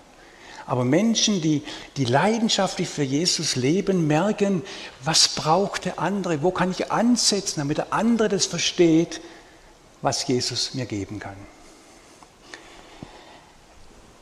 Aber 0.67 0.85
Menschen, 0.85 1.41
die, 1.41 1.63
die 1.97 2.05
leidenschaftlich 2.05 2.89
für 2.89 3.03
Jesus 3.03 3.57
leben, 3.57 4.07
merken, 4.07 4.63
was 5.03 5.29
braucht 5.29 5.85
der 5.85 5.99
andere, 5.99 6.43
wo 6.43 6.51
kann 6.51 6.71
ich 6.71 6.93
ansetzen, 6.93 7.61
damit 7.61 7.79
der 7.79 7.93
andere 7.93 8.29
das 8.29 8.47
versteht, 8.47 9.21
was 10.03 10.27
Jesus 10.27 10.75
mir 10.75 10.87
geben 10.87 11.19
kann. 11.19 11.37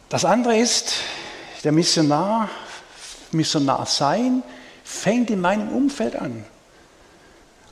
Das 0.09 0.25
andere 0.25 0.57
ist, 0.57 0.95
der 1.65 1.73
Missionar, 1.73 2.49
Missionar 3.31 3.85
sein, 3.85 4.43
fängt 4.89 5.29
in 5.29 5.41
meinem 5.43 5.69
Umfeld 5.69 6.17
an, 6.17 6.45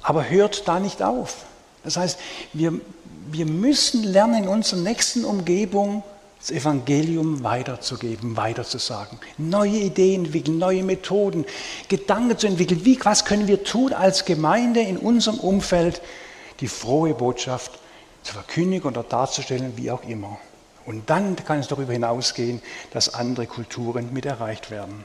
aber 0.02 0.28
hört 0.28 0.68
da 0.68 0.78
nicht 0.78 1.02
auf. 1.02 1.46
Das 1.82 1.96
heißt, 1.96 2.18
wir, 2.52 2.74
wir 3.30 3.46
müssen 3.46 4.04
lernen, 4.04 4.44
in 4.44 4.48
unserer 4.48 4.80
nächsten 4.80 5.24
Umgebung 5.24 6.02
das 6.38 6.50
Evangelium 6.50 7.42
weiterzugeben, 7.42 8.36
weiterzusagen, 8.36 9.18
neue 9.38 9.78
Ideen 9.78 10.26
entwickeln, 10.26 10.58
neue 10.58 10.82
Methoden, 10.82 11.46
Gedanken 11.88 12.36
zu 12.36 12.48
entwickeln. 12.48 12.84
Wie, 12.84 12.98
was 13.02 13.24
können 13.24 13.48
wir 13.48 13.64
tun 13.64 13.94
als 13.94 14.26
Gemeinde 14.26 14.80
in 14.80 14.98
unserem 14.98 15.40
Umfeld, 15.40 16.02
die 16.60 16.68
frohe 16.68 17.14
Botschaft 17.14 17.78
zu 18.22 18.34
verkündigen 18.34 18.90
oder 18.90 19.02
darzustellen, 19.02 19.72
wie 19.76 19.90
auch 19.90 20.04
immer. 20.04 20.38
Und 20.84 21.08
dann 21.08 21.34
kann 21.34 21.60
es 21.60 21.68
darüber 21.68 21.94
hinausgehen, 21.94 22.60
dass 22.92 23.14
andere 23.14 23.46
Kulturen 23.46 24.12
mit 24.12 24.26
erreicht 24.26 24.70
werden. 24.70 25.04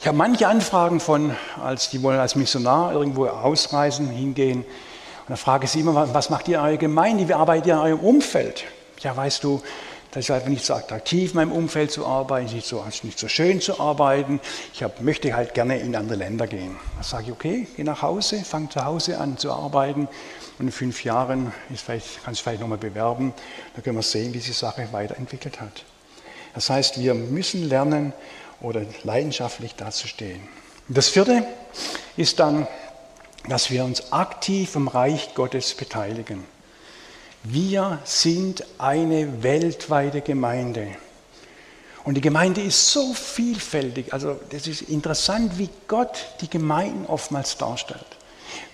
Ich 0.00 0.06
habe 0.06 0.16
manche 0.16 0.48
Anfragen 0.48 0.98
von, 0.98 1.36
als 1.62 1.90
die 1.90 2.02
wollen 2.02 2.18
als 2.18 2.34
Missionar 2.34 2.94
irgendwo 2.94 3.26
ausreisen, 3.26 4.08
hingehen. 4.08 4.60
Und 4.60 5.28
dann 5.28 5.36
frage 5.36 5.66
ich 5.66 5.72
sie 5.72 5.80
immer, 5.80 6.14
was 6.14 6.30
macht 6.30 6.48
ihr 6.48 6.58
in 6.58 6.64
eurer 6.64 6.76
Gemeinde? 6.78 7.28
Wie 7.28 7.34
arbeitet 7.34 7.66
ihr 7.66 7.74
in 7.74 7.80
eurem 7.80 8.00
Umfeld? 8.00 8.64
Ja, 9.00 9.14
weißt 9.14 9.44
du, 9.44 9.60
das 10.12 10.24
ist 10.24 10.30
einfach 10.30 10.48
nicht 10.48 10.64
so 10.64 10.72
attraktiv, 10.72 11.32
in 11.32 11.36
meinem 11.36 11.52
Umfeld 11.52 11.90
zu 11.90 12.06
arbeiten, 12.06 12.50
nicht 12.54 12.66
so, 12.66 12.82
nicht 13.02 13.18
so 13.18 13.28
schön 13.28 13.60
zu 13.60 13.78
arbeiten. 13.78 14.40
Ich 14.72 14.82
hab, 14.82 15.02
möchte 15.02 15.36
halt 15.36 15.52
gerne 15.52 15.78
in 15.78 15.94
andere 15.94 16.16
Länder 16.16 16.46
gehen. 16.46 16.76
Da 16.96 17.02
sage 17.02 17.24
ich, 17.26 17.32
okay, 17.32 17.66
geh 17.76 17.84
nach 17.84 18.00
Hause, 18.00 18.42
fang 18.42 18.70
zu 18.70 18.82
Hause 18.82 19.18
an 19.18 19.36
zu 19.36 19.52
arbeiten. 19.52 20.08
Und 20.58 20.64
in 20.64 20.72
fünf 20.72 21.04
Jahren 21.04 21.52
ist 21.70 21.82
vielleicht, 21.82 22.24
kannst 22.24 22.40
du 22.40 22.44
vielleicht 22.44 22.62
nochmal 22.62 22.78
bewerben. 22.78 23.34
Dann 23.74 23.84
können 23.84 23.98
wir 23.98 24.02
sehen, 24.02 24.32
wie 24.32 24.38
sich 24.38 24.46
die 24.46 24.52
Sache 24.54 24.88
weiterentwickelt 24.92 25.60
hat. 25.60 25.84
Das 26.54 26.70
heißt, 26.70 26.98
wir 26.98 27.12
müssen 27.12 27.68
lernen, 27.68 28.14
oder 28.60 28.82
leidenschaftlich 29.04 29.74
dazustehen. 29.74 30.40
Das 30.88 31.08
vierte 31.08 31.44
ist 32.16 32.38
dann, 32.40 32.66
dass 33.48 33.70
wir 33.70 33.84
uns 33.84 34.12
aktiv 34.12 34.74
im 34.76 34.88
Reich 34.88 35.34
Gottes 35.34 35.74
beteiligen. 35.74 36.44
Wir 37.42 38.00
sind 38.04 38.64
eine 38.78 39.42
weltweite 39.42 40.20
Gemeinde. 40.20 40.88
Und 42.04 42.14
die 42.14 42.20
Gemeinde 42.20 42.60
ist 42.60 42.92
so 42.92 43.14
vielfältig. 43.14 44.12
Also 44.12 44.38
das 44.50 44.66
ist 44.66 44.82
interessant, 44.82 45.58
wie 45.58 45.68
Gott 45.86 46.26
die 46.40 46.50
Gemeinden 46.50 47.06
oftmals 47.06 47.56
darstellt. 47.56 48.04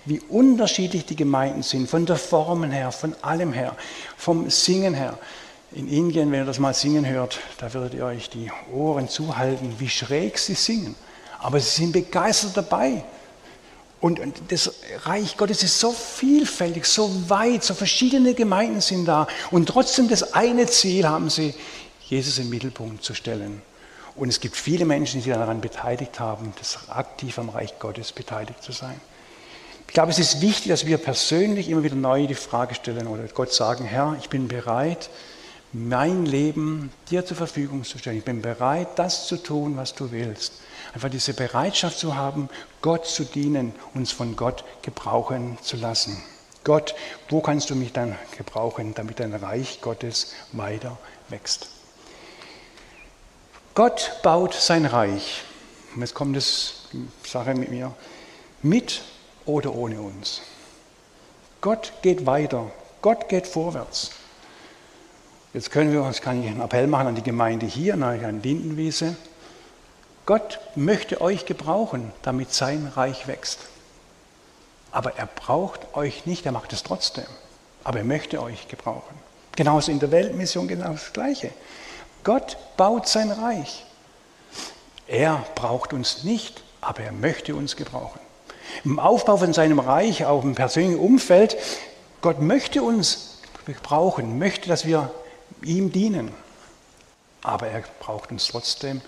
Wie 0.05 0.19
unterschiedlich 0.19 1.05
die 1.05 1.15
Gemeinden 1.15 1.63
sind, 1.63 1.89
von 1.89 2.05
der 2.05 2.15
Formen 2.15 2.71
her, 2.71 2.91
von 2.91 3.15
allem 3.21 3.53
her, 3.53 3.75
vom 4.17 4.49
Singen 4.49 4.93
her. 4.93 5.17
In 5.71 5.89
Indien, 5.89 6.31
wenn 6.31 6.41
ihr 6.41 6.45
das 6.45 6.59
mal 6.59 6.73
singen 6.73 7.05
hört, 7.05 7.39
da 7.57 7.73
würdet 7.73 7.93
ihr 7.93 8.05
euch 8.05 8.29
die 8.29 8.49
Ohren 8.73 9.09
zuhalten, 9.09 9.75
wie 9.79 9.89
schräg 9.89 10.37
sie 10.39 10.53
singen. 10.53 10.95
Aber 11.39 11.59
sie 11.59 11.81
sind 11.81 11.91
begeistert 11.91 12.55
dabei. 12.55 13.03
Und 13.99 14.21
das 14.49 14.73
Reich 15.03 15.37
Gottes 15.37 15.63
ist 15.63 15.79
so 15.79 15.91
vielfältig, 15.91 16.85
so 16.85 17.29
weit, 17.29 17.63
so 17.63 17.73
verschiedene 17.73 18.33
Gemeinden 18.33 18.79
sind 18.79 19.05
da. 19.05 19.27
Und 19.51 19.67
trotzdem 19.67 20.07
das 20.07 20.33
eine 20.33 20.67
Ziel 20.67 21.07
haben 21.07 21.29
sie, 21.29 21.53
Jesus 22.05 22.37
im 22.37 22.49
Mittelpunkt 22.49 23.03
zu 23.03 23.13
stellen. 23.13 23.61
Und 24.15 24.29
es 24.29 24.39
gibt 24.39 24.55
viele 24.55 24.85
Menschen, 24.85 25.19
die 25.19 25.25
sich 25.25 25.33
daran 25.33 25.61
beteiligt 25.61 26.19
haben, 26.19 26.53
das 26.57 26.89
aktiv 26.89 27.37
am 27.39 27.49
Reich 27.49 27.77
Gottes 27.79 28.11
beteiligt 28.11 28.63
zu 28.63 28.71
sein. 28.71 28.99
Ich 29.87 29.93
glaube, 29.93 30.11
es 30.11 30.19
ist 30.19 30.41
wichtig, 30.41 30.69
dass 30.69 30.85
wir 30.85 30.97
persönlich 30.97 31.69
immer 31.69 31.83
wieder 31.83 31.95
neu 31.95 32.27
die 32.27 32.35
Frage 32.35 32.75
stellen 32.75 33.07
oder 33.07 33.23
Gott 33.27 33.53
sagen, 33.53 33.85
Herr, 33.85 34.15
ich 34.19 34.29
bin 34.29 34.47
bereit, 34.47 35.09
mein 35.73 36.25
Leben 36.25 36.91
dir 37.09 37.25
zur 37.25 37.37
Verfügung 37.37 37.83
zu 37.83 37.97
stellen. 37.97 38.17
Ich 38.17 38.23
bin 38.25 38.41
bereit, 38.41 38.87
das 38.95 39.27
zu 39.27 39.37
tun, 39.37 39.77
was 39.77 39.93
du 39.93 40.11
willst. 40.11 40.53
Einfach 40.93 41.09
diese 41.09 41.33
Bereitschaft 41.33 41.99
zu 41.99 42.15
haben, 42.15 42.49
Gott 42.81 43.05
zu 43.05 43.25
dienen, 43.25 43.73
uns 43.93 44.11
von 44.11 44.35
Gott 44.35 44.63
gebrauchen 44.81 45.57
zu 45.61 45.77
lassen. 45.77 46.21
Gott, 46.63 46.95
wo 47.29 47.41
kannst 47.41 47.69
du 47.69 47.75
mich 47.75 47.93
dann 47.93 48.15
gebrauchen, 48.37 48.93
damit 48.93 49.19
dein 49.19 49.33
Reich 49.33 49.79
Gottes 49.81 50.33
weiter 50.51 50.97
wächst? 51.29 51.69
Gott 53.73 54.19
baut 54.23 54.53
sein 54.53 54.85
Reich. 54.85 55.43
Jetzt 55.95 56.13
kommt 56.13 56.35
das 56.35 56.87
Sache 57.25 57.53
mit 57.53 57.69
mir. 57.69 57.93
Mit 58.63 59.01
oder 59.45 59.73
ohne 59.75 60.01
uns. 60.01 60.41
Gott 61.61 61.93
geht 62.01 62.25
weiter. 62.25 62.71
Gott 63.01 63.29
geht 63.29 63.47
vorwärts. 63.47 64.11
Jetzt 65.57 65.71
können 65.71 65.91
wir 65.91 66.03
uns, 66.03 66.21
kann 66.21 66.43
ich 66.43 66.47
einen 66.47 66.61
Appell 66.61 66.85
machen 66.85 67.07
an 67.07 67.15
die 67.15 67.23
Gemeinde 67.23 67.65
hier, 67.65 67.95
an 67.95 68.43
Lindenwiese. 68.43 69.15
Gott 70.27 70.59
möchte 70.75 71.19
euch 71.19 71.47
gebrauchen, 71.47 72.11
damit 72.21 72.53
sein 72.53 72.91
Reich 72.95 73.25
wächst. 73.27 73.61
Aber 74.91 75.17
er 75.17 75.25
braucht 75.25 75.95
euch 75.95 76.27
nicht, 76.27 76.45
er 76.45 76.51
macht 76.51 76.73
es 76.73 76.83
trotzdem. 76.83 77.25
Aber 77.83 77.97
er 77.97 78.03
möchte 78.03 78.39
euch 78.39 78.67
gebrauchen. 78.67 79.15
Genauso 79.55 79.91
in 79.91 79.97
der 79.97 80.11
Weltmission 80.11 80.67
genau 80.67 80.91
das 80.91 81.11
Gleiche. 81.11 81.49
Gott 82.23 82.55
baut 82.77 83.07
sein 83.07 83.31
Reich. 83.31 83.83
Er 85.07 85.43
braucht 85.55 85.91
uns 85.91 86.23
nicht, 86.23 86.61
aber 86.81 86.99
er 86.99 87.13
möchte 87.13 87.55
uns 87.55 87.75
gebrauchen. 87.75 88.19
Im 88.83 88.99
Aufbau 88.99 89.37
von 89.37 89.53
seinem 89.53 89.79
Reich, 89.79 90.23
auch 90.23 90.43
im 90.43 90.53
persönlichen 90.53 90.99
Umfeld, 90.99 91.57
Gott 92.21 92.43
möchte 92.43 92.83
uns 92.83 93.39
gebrauchen, 93.65 94.37
möchte, 94.37 94.69
dass 94.69 94.85
wir 94.85 95.11
ihm 95.61 95.91
dienen. 95.91 96.31
Aber 97.43 97.67
er 97.67 97.83
braucht 97.99 98.31
uns 98.31 98.47
trotzdem. 98.47 99.01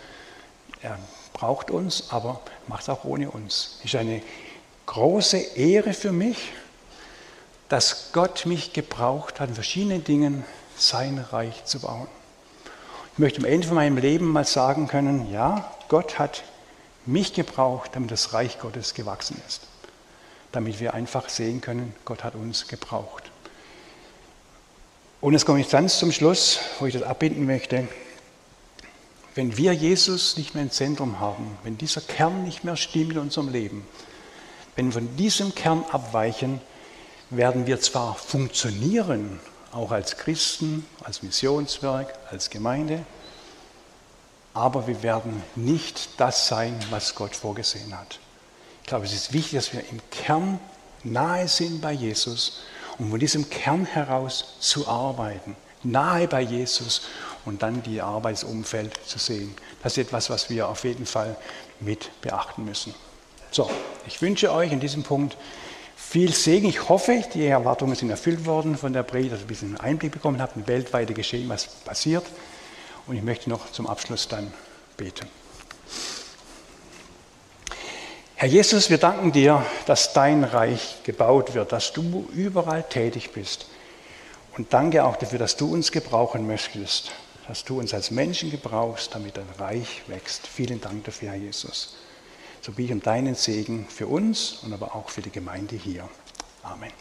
Er 0.81 0.97
braucht 1.33 1.71
uns, 1.71 2.11
aber 2.11 2.41
macht 2.67 2.83
es 2.83 2.89
auch 2.89 3.03
ohne 3.03 3.31
uns. 3.31 3.77
Es 3.79 3.85
ist 3.85 3.95
eine 3.95 4.21
große 4.85 5.37
Ehre 5.37 5.93
für 5.93 6.11
mich, 6.11 6.51
dass 7.69 8.11
Gott 8.13 8.45
mich 8.45 8.73
gebraucht 8.73 9.39
hat, 9.39 9.49
in 9.49 9.55
verschiedenen 9.55 10.03
Dingen 10.03 10.43
sein 10.75 11.17
Reich 11.31 11.65
zu 11.65 11.79
bauen. 11.79 12.07
Ich 13.13 13.19
möchte 13.19 13.39
am 13.39 13.45
Ende 13.45 13.67
von 13.67 13.75
meinem 13.75 13.97
Leben 13.97 14.31
mal 14.31 14.45
sagen 14.45 14.87
können, 14.87 15.31
ja, 15.31 15.69
Gott 15.89 16.17
hat 16.19 16.43
mich 17.05 17.33
gebraucht, 17.33 17.91
damit 17.93 18.11
das 18.11 18.33
Reich 18.33 18.59
Gottes 18.59 18.93
gewachsen 18.93 19.41
ist. 19.47 19.61
Damit 20.51 20.79
wir 20.79 20.93
einfach 20.93 21.29
sehen 21.29 21.61
können, 21.61 21.93
Gott 22.05 22.23
hat 22.23 22.35
uns 22.35 22.67
gebraucht. 22.67 23.28
Und 25.21 25.33
jetzt 25.33 25.45
komme 25.45 25.59
ich 25.59 25.69
ganz 25.69 25.99
zum 25.99 26.13
Schluss, 26.13 26.59
wo 26.79 26.85
ich 26.85 26.93
das 26.93 27.03
abbinden 27.03 27.45
möchte. 27.45 27.89
Wenn 29.35 29.57
wir 29.57 29.73
Jesus 29.73 30.37
nicht 30.37 30.53
mehr 30.53 30.63
im 30.63 30.71
Zentrum 30.71 31.19
haben, 31.19 31.57
wenn 31.63 31.77
dieser 31.77 31.99
Kern 31.99 32.43
nicht 32.43 32.63
mehr 32.63 32.77
stimmt 32.77 33.11
in 33.11 33.17
unserem 33.17 33.49
Leben, 33.49 33.85
wenn 34.77 34.87
wir 34.87 34.93
von 34.93 35.17
diesem 35.17 35.53
Kern 35.53 35.83
abweichen, 35.91 36.61
werden 37.31 37.67
wir 37.67 37.81
zwar 37.81 38.15
funktionieren, 38.15 39.41
auch 39.73 39.91
als 39.91 40.15
Christen, 40.15 40.85
als 41.03 41.21
Missionswerk, 41.21 42.13
als 42.31 42.49
Gemeinde, 42.49 43.03
aber 44.53 44.87
wir 44.87 45.03
werden 45.03 45.43
nicht 45.55 46.11
das 46.17 46.47
sein, 46.47 46.79
was 46.91 47.13
Gott 47.13 47.35
vorgesehen 47.35 47.97
hat. 47.97 48.19
Ich 48.83 48.87
glaube, 48.87 49.05
es 49.05 49.13
ist 49.13 49.33
wichtig, 49.33 49.59
dass 49.59 49.73
wir 49.73 49.81
im 49.91 49.99
Kern 50.11 50.61
nahe 51.03 51.49
sind 51.49 51.81
bei 51.81 51.91
Jesus 51.91 52.61
um 52.99 53.09
von 53.09 53.19
diesem 53.19 53.49
Kern 53.49 53.85
heraus 53.85 54.55
zu 54.59 54.87
arbeiten, 54.87 55.55
nahe 55.83 56.27
bei 56.27 56.41
Jesus 56.41 57.01
und 57.45 57.63
dann 57.63 57.81
die 57.83 58.01
Arbeitsumfeld 58.01 58.99
zu 59.05 59.17
sehen. 59.17 59.55
Das 59.81 59.93
ist 59.93 60.05
etwas, 60.05 60.29
was 60.29 60.49
wir 60.49 60.67
auf 60.67 60.83
jeden 60.83 61.05
Fall 61.05 61.37
mit 61.79 62.11
beachten 62.21 62.65
müssen. 62.65 62.93
So, 63.51 63.69
ich 64.05 64.21
wünsche 64.21 64.51
euch 64.53 64.71
in 64.71 64.79
diesem 64.79 65.03
Punkt 65.03 65.37
viel 65.95 66.33
Segen. 66.33 66.67
Ich 66.67 66.89
hoffe, 66.89 67.23
die 67.33 67.45
Erwartungen 67.45 67.95
sind 67.95 68.09
erfüllt 68.09 68.45
worden 68.45 68.77
von 68.77 68.93
der 68.93 69.03
Predigt, 69.03 69.33
dass 69.33 69.39
ihr 69.39 69.45
ein 69.45 69.47
bisschen 69.47 69.77
Einblick 69.79 70.11
bekommen 70.11 70.41
habt, 70.41 70.57
ein 70.57 70.67
weltweite 70.67 71.13
Geschehen, 71.13 71.47
was 71.49 71.67
passiert. 71.67 72.25
Und 73.07 73.15
ich 73.15 73.23
möchte 73.23 73.49
noch 73.49 73.71
zum 73.71 73.87
Abschluss 73.87 74.27
dann 74.27 74.51
beten. 74.97 75.27
Herr 78.41 78.47
Jesus, 78.47 78.89
wir 78.89 78.99
danken 78.99 79.33
dir, 79.33 79.65
dass 79.85 80.13
dein 80.13 80.45
Reich 80.45 81.03
gebaut 81.03 81.55
wird, 81.55 81.73
dass 81.73 81.91
du 81.91 82.25
überall 82.33 82.83
tätig 82.83 83.31
bist. 83.33 83.65
Und 84.55 84.71
danke 84.71 85.03
auch 85.03 85.17
dafür, 85.17 85.39
dass 85.39 85.57
du 85.57 85.69
uns 85.73 85.91
gebrauchen 85.91 86.47
möchtest, 86.47 87.11
dass 87.49 87.65
du 87.65 87.79
uns 87.79 87.93
als 87.93 88.11
Menschen 88.11 88.49
gebrauchst, 88.49 89.13
damit 89.13 89.35
dein 89.35 89.49
Reich 89.57 90.03
wächst. 90.07 90.47
Vielen 90.47 90.79
Dank 90.79 91.03
dafür, 91.03 91.31
Herr 91.31 91.35
Jesus. 91.35 91.97
So 92.61 92.71
biete 92.71 92.85
ich 92.85 92.91
um 92.93 93.01
deinen 93.01 93.35
Segen 93.35 93.85
für 93.89 94.07
uns 94.07 94.59
und 94.63 94.71
aber 94.71 94.95
auch 94.95 95.09
für 95.09 95.21
die 95.21 95.31
Gemeinde 95.31 95.75
hier. 95.75 96.07
Amen. 96.63 96.93